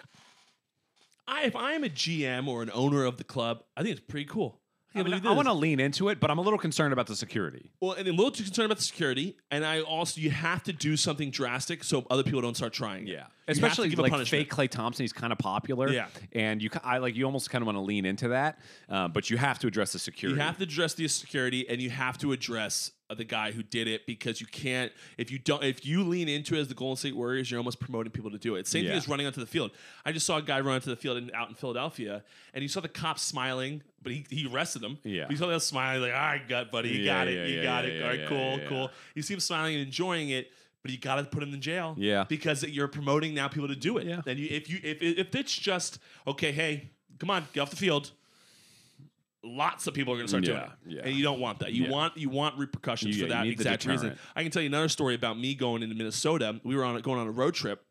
[1.27, 4.05] I if I am a GM or an owner of the club, I think it's
[4.07, 4.61] pretty cool.
[4.95, 7.07] I, I, can't I want to lean into it, but I'm a little concerned about
[7.07, 7.71] the security.
[7.81, 10.73] Well, and a little too concerned about the security, and I also you have to
[10.73, 13.07] do something drastic so other people don't start trying.
[13.07, 13.11] it.
[13.11, 15.03] You have to especially like fake Klay Thompson.
[15.03, 15.89] He's kind of popular.
[15.89, 16.07] Yeah.
[16.31, 19.29] and you, I like you almost kind of want to lean into that, uh, but
[19.29, 20.37] you have to address the security.
[20.39, 23.61] You have to address the security, and you have to address uh, the guy who
[23.63, 26.73] did it because you can't if you don't if you lean into it as the
[26.73, 28.67] Golden State Warriors, you're almost promoting people to do it.
[28.67, 28.91] Same Yeah.
[28.91, 29.71] thing as running onto the field.
[30.05, 32.23] I just saw a guy run onto the field in, out in Philadelphia,
[32.53, 34.97] and you saw the cops smiling, but he, he arrested him.
[35.03, 35.25] Yeah.
[35.27, 37.63] But saw them smiling like, "All right, gut, buddy, you Yeah, got it, yeah, you
[37.63, 38.03] got it.
[38.03, 38.87] All right, cool, cool." yeah.
[39.15, 40.51] You see him smiling and enjoying it.
[40.81, 42.25] But you got to put him in jail, Yeah.
[42.27, 44.05] because you're promoting now people to do it.
[44.05, 44.21] Yeah.
[44.27, 45.97] And you, if you if if it's just
[46.27, 46.89] okay, hey,
[47.19, 48.11] come on, get off the field,
[49.43, 51.01] lots of people are going to start doing it, yeah.
[51.05, 51.73] and you don't want that.
[51.73, 54.17] You want you want repercussions You- for that exact reason.
[54.35, 56.59] I can tell you another story about me going into Minnesota.
[56.63, 57.81] We were on a, going on a road trip,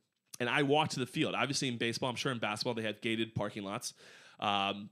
[0.40, 1.34] and I walked to the field.
[1.34, 3.94] Obviously, in baseball, I'm sure in basketball they have gated parking lots.
[4.40, 4.90] Um,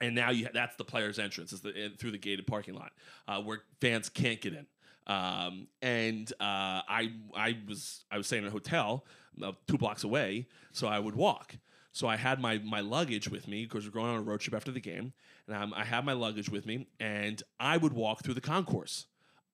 [0.00, 2.92] and now you that's the player's entrance is the, in- through the gated parking lot
[3.28, 4.66] uh, where fans can't get in.
[5.06, 9.04] Um, and uh, I I was I was staying in a hotel
[9.42, 11.56] uh, two blocks away, so I would walk.
[11.92, 14.54] So I had my my luggage with me because we're going on a road trip
[14.54, 15.12] after the game,
[15.46, 19.06] and um, I had my luggage with me, and I would walk through the concourse.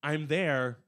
[0.02, 0.78] I'm there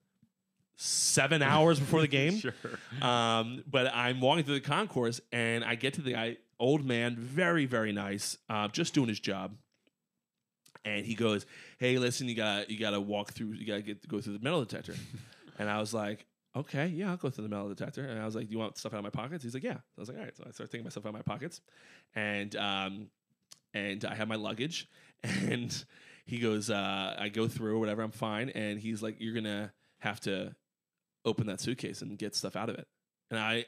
[0.76, 2.38] seven hours before the game.
[2.38, 2.54] Sure.
[3.00, 7.16] Um, but I'm walking through the concourse and I get to the guy, old man,
[7.16, 9.56] very, very nice, uh, just doing his job.
[10.84, 11.46] And he goes,
[11.78, 14.60] "Hey, listen, you gotta, you gotta walk through, you gotta get go through the metal
[14.64, 14.94] detector."
[15.58, 18.34] and I was like, "Okay, yeah, I'll go through the metal detector." And I was
[18.34, 20.18] like, "Do you want stuff out of my pockets?" He's like, "Yeah." I was like,
[20.18, 21.62] "All right." So I started taking my stuff out of my pockets,
[22.14, 23.06] and um,
[23.72, 24.88] and I have my luggage,
[25.22, 25.84] and
[26.26, 30.20] he goes, uh, I go through whatever, I'm fine, and he's like, "You're gonna have
[30.20, 30.54] to
[31.24, 32.86] open that suitcase and get stuff out of it."
[33.30, 33.66] And I,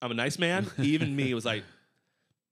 [0.00, 0.66] I'm a nice man.
[0.78, 1.64] Even me was like,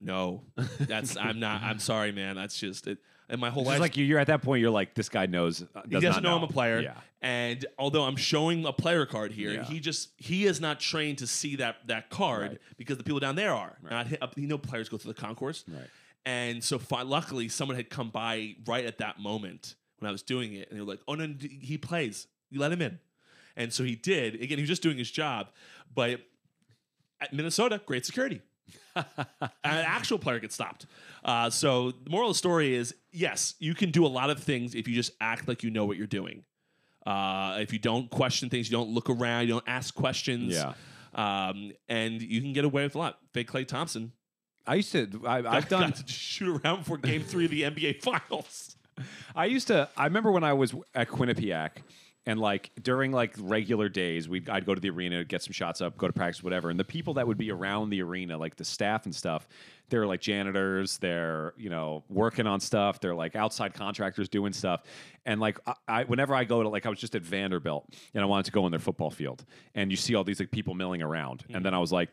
[0.01, 0.43] "No,
[0.79, 1.63] that's I'm not.
[1.63, 2.37] I'm sorry, man.
[2.37, 2.99] That's just it."
[3.29, 5.27] And my whole It's life, like you- you're at that point, you're like, this guy
[5.27, 5.63] knows.
[5.63, 6.81] uh, he does doesn't not know, I'm a player.
[6.81, 6.95] Yeah.
[7.23, 9.65] And although I'm showing a player card here, Yeah.
[9.65, 12.61] he just he is not trained to see that that card Right.
[12.77, 13.79] because the people down there are.
[13.89, 15.65] Not you know players go through the concourse.
[15.69, 15.87] Right.
[16.27, 20.23] And so fi- luckily someone had come by right at that moment when I was
[20.23, 22.27] doing it and they were like, "Oh no, he plays.
[22.51, 22.99] You let him in."
[23.57, 24.35] And so he did.
[24.35, 25.51] Again, he was just doing his job,
[25.95, 26.21] but
[27.21, 28.41] at Minnesota, great security.
[28.97, 30.87] An actual player gets stopped.
[31.25, 34.43] Uh, so the moral of the story is yes, you can do a lot of
[34.43, 36.45] things if you just act like you know what you're doing.
[37.07, 40.55] Uh, if you don't question things, you don't look around, you don't ask questions.
[40.55, 40.75] Yeah.
[41.15, 43.19] Um, and you can get away with a lot.
[43.33, 44.13] Fake Klay Thompson.
[44.67, 45.09] I used to.
[45.27, 45.91] I, I've I've done.
[45.91, 48.77] got to shoot around for game three of the NBA Finals.
[49.35, 49.89] I used to.
[49.97, 51.71] I remember when I was at Quinnipiac,
[52.31, 55.81] and like during like regular days, we I'd go to the arena, get some shots
[55.81, 56.71] up, go to practice, whatever.
[56.71, 59.49] And the people that would be around the arena, like the staff and stuff,
[59.89, 64.85] they're like janitors, they're you know working on stuff, they're like outside contractors doing stuff.
[65.27, 68.23] And like I, I whenever I go to like I was just at Vanderbilt and
[68.23, 70.75] I wanted to go in their football field, and you see all these like people
[70.75, 71.57] milling around, mm-hmm.
[71.57, 72.11] and then I was like.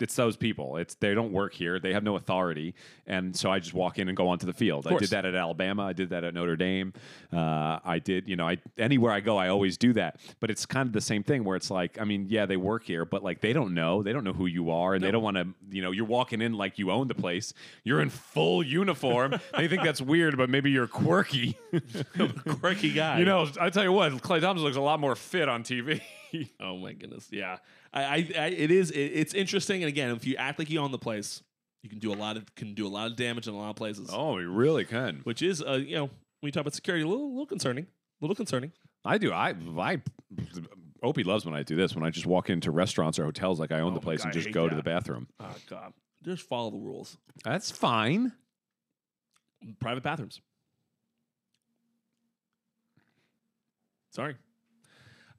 [0.00, 0.76] It's those people.
[0.76, 1.78] It's they don't work here.
[1.78, 2.74] They have no authority,
[3.06, 4.86] and so I just walk in and go onto the field.
[4.86, 5.84] I did that at Alabama.
[5.84, 6.92] I did that at Notre Dame.
[7.32, 10.20] Uh, I did, you know, I anywhere I go, I always do that.
[10.40, 12.84] But it's kind of the same thing where it's like, I mean, yeah, they work
[12.84, 15.22] here, but like they don't know, they don't know who you are, and they don't
[15.22, 17.52] want to, you know, you're walking in like you own the place.
[17.84, 19.34] You're in full uniform.
[19.56, 21.58] they think that's weird, but maybe you're quirky.
[22.60, 23.18] Quirky guy.
[23.18, 26.00] you know, I tell you what, Klay Thompson looks a lot more fit on TV.
[26.60, 27.28] Oh my goodness.
[27.30, 27.58] Yeah.
[27.92, 30.80] I, I, I it is it, it's interesting and again, if you act like you
[30.80, 31.42] own the place,
[31.82, 33.70] you can do a lot of can do a lot of damage in a lot
[33.70, 34.08] of places.
[34.12, 35.20] oh, you really can.
[35.24, 36.04] Which is uh, you know,
[36.40, 37.84] when you talk about security, a little little concerning.
[37.84, 38.72] A little concerning.
[39.04, 39.32] I do.
[39.32, 40.00] I I
[41.02, 41.94] Opie loves when I do this.
[41.94, 44.26] When I just walk into restaurants or hotels like I own Oh the place God,
[44.26, 45.26] and just go to the bathroom.
[45.40, 45.92] Oh god.
[46.24, 47.18] Just follow the rules.
[47.44, 48.32] That's fine.
[49.80, 50.40] Private bathrooms.
[54.12, 54.36] Sorry.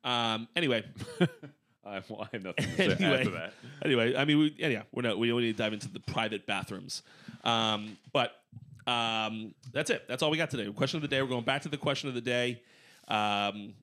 [0.04, 0.84] Um anyway.
[1.86, 3.18] I have, I have nothing to say Anyway.
[3.20, 3.54] after that.
[3.84, 5.18] anyway, I mean, we, yeah, yeah, we're not.
[5.20, 7.04] We don't need to dive into the private bathrooms,
[7.44, 8.32] um, but
[8.88, 10.06] um, that's it.
[10.08, 10.72] That's all we got today.
[10.72, 11.22] Question of the day.
[11.22, 12.62] We're going back to the question of the day.
[13.08, 13.74] Um,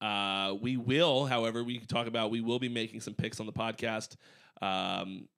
[0.00, 2.30] uh, we will, however, we can talk about.
[2.30, 4.16] We will be making some picks on the podcast,
[4.60, 5.28] um,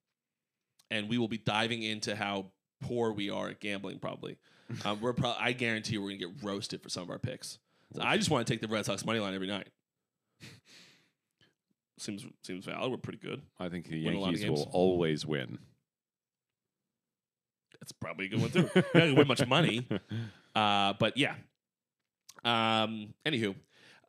[0.91, 2.47] and we will be diving into how
[2.83, 3.99] poor we are at gambling.
[3.99, 4.37] Probably,
[4.85, 5.12] um, we're.
[5.15, 7.59] Pro- I guarantee we're going to get roasted for some of our picks.
[7.95, 9.69] So I just want to take the Red Sox money line every night.
[11.99, 12.91] Seems seems valid.
[12.91, 13.43] We're pretty good.
[13.59, 14.59] I think the Win a lot of Yankees games.
[14.59, 15.59] will always win.
[17.81, 18.69] That's probably a good one too.
[18.75, 19.87] Not gonna win much money,
[20.55, 21.35] uh, but yeah.
[22.45, 23.15] Um.
[23.25, 23.55] Anywho,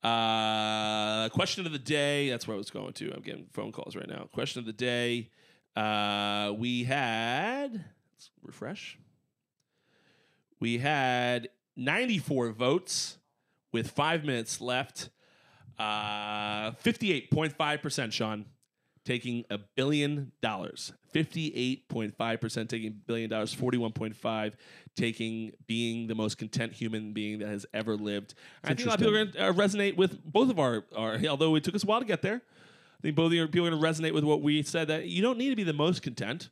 [0.04, 2.30] uh, question of the day.
[2.30, 3.12] That's where I was going to.
[3.14, 4.30] I'm getting phone calls right now.
[4.34, 5.30] Question of the day.
[5.76, 7.74] Uh, we had
[8.14, 8.98] let's refresh.
[10.60, 13.18] We had 94 votes
[13.72, 15.10] with five minutes left.
[15.78, 18.14] Uh, 58.5 percent.
[18.14, 18.46] Sean,
[19.06, 20.92] taking a billion dollars.
[21.14, 24.54] 58.5% taking a billion dollars, 41.5
[24.98, 28.34] taking being the most content human being that has ever lived.
[28.64, 30.84] I think a lot of people are going to uh, resonate with both of our,
[30.96, 32.42] our, although it took us a while to get there.
[33.00, 35.06] I think both of you people are going to resonate with what we said that
[35.08, 36.50] you don't need to be the most content.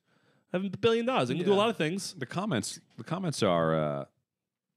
[0.53, 1.29] Have a billion dollars.
[1.29, 2.13] You can do a lot of things.
[2.17, 4.05] The comments, the comments are uh,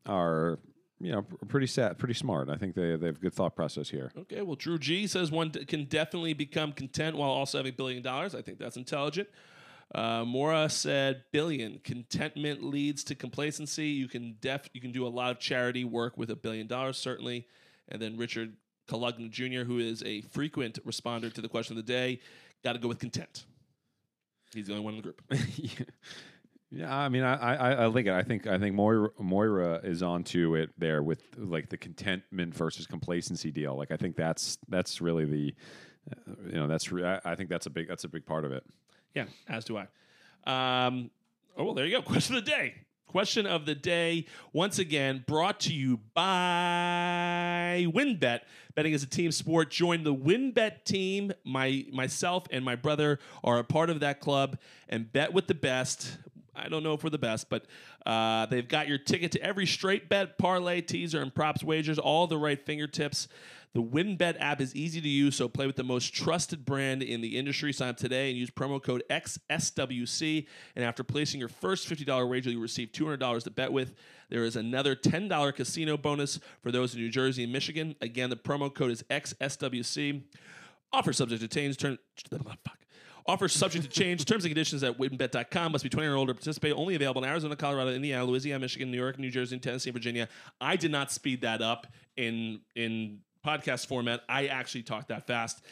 [0.07, 0.59] are
[1.01, 2.49] you know pretty sad, pretty smart.
[2.49, 4.13] I think they they have good thought process here.
[4.17, 7.77] Okay, well, Drew G says one d- can definitely become content while also having a
[7.77, 8.35] billion dollars.
[8.35, 9.29] I think that's intelligent.
[9.95, 13.89] Uh, Mora said billion contentment leads to complacency.
[13.89, 16.97] You can def you can do a lot of charity work with a billion dollars
[16.97, 17.47] certainly.
[17.89, 18.57] And then Richard
[18.89, 22.21] Kalugna Jr., who is a frequent responder to the question of the day,
[22.65, 23.45] got to go with content.
[24.53, 25.23] He's the only one in the group.
[25.57, 25.85] Yeah,
[26.85, 28.13] I mean, I, I, I like it.
[28.13, 32.87] I think, I think Moira, Moira is onto it there with like the contentment versus
[32.87, 33.77] complacency deal.
[33.77, 35.55] Like, I think that's that's really the,
[36.11, 38.53] uh, you know, that's re- I think that's a big that's a big part of
[38.53, 38.65] it.
[39.15, 39.87] Yeah, as do I.
[40.47, 41.11] Um,
[41.57, 42.03] oh, well, there you go.
[42.07, 42.75] Question of the day.
[43.07, 48.41] Question of the day, once again, brought to you by WynnBET.
[48.75, 49.71] Betting is a team sport.
[49.71, 51.33] Join the WynnBET team.
[51.45, 54.59] My myself and my brother are a part of that club
[54.89, 56.19] and bet with the best.
[56.57, 57.67] I don't know if we're the best, but
[58.05, 62.27] uh, they've got your ticket to every straight bet, parlay, teaser, and props wagers, all
[62.27, 63.29] the right fingertips.
[63.77, 67.21] The WynnBET app is easy to use, so play with the most trusted brand in
[67.21, 67.75] the industry.
[67.75, 70.47] Sign up today and use promo code XSWC.
[70.75, 73.95] And after placing your first $50 wager, you receive $200 to bet with.
[74.31, 77.97] There is another $10 casino bonus for those in New Jersey and Michigan.
[78.01, 80.23] Again, the promo code is XSWC.
[80.95, 81.77] Offer subject to change.
[81.77, 81.99] Turn,
[82.31, 82.79] fuck.
[83.29, 84.25] Offer subject to change.
[84.25, 85.73] Terms and conditions at wynnbet.com.
[85.73, 86.73] Must be 21 or older to participate.
[86.73, 90.29] Only available in Arizona, Colorado, Indiana, Louisiana, Michigan, New York, New Jersey, Tennessee, and Virginia.
[90.61, 94.21] I did not speed that up in in podcast format.
[94.29, 95.63] I actually talked that fast.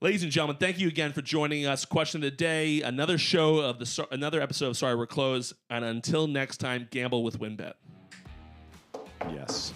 [0.00, 1.84] Ladies and gentlemen, thank you again for joining us.
[1.84, 5.54] Question of the day, another show of the another episode of Sorry We're Closed.
[5.70, 7.74] And until next time, gamble with WynnBET.
[9.30, 9.72] Yes.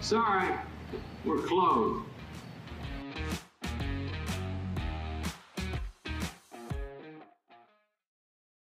[0.00, 0.54] Sorry,
[1.24, 2.13] we're closed.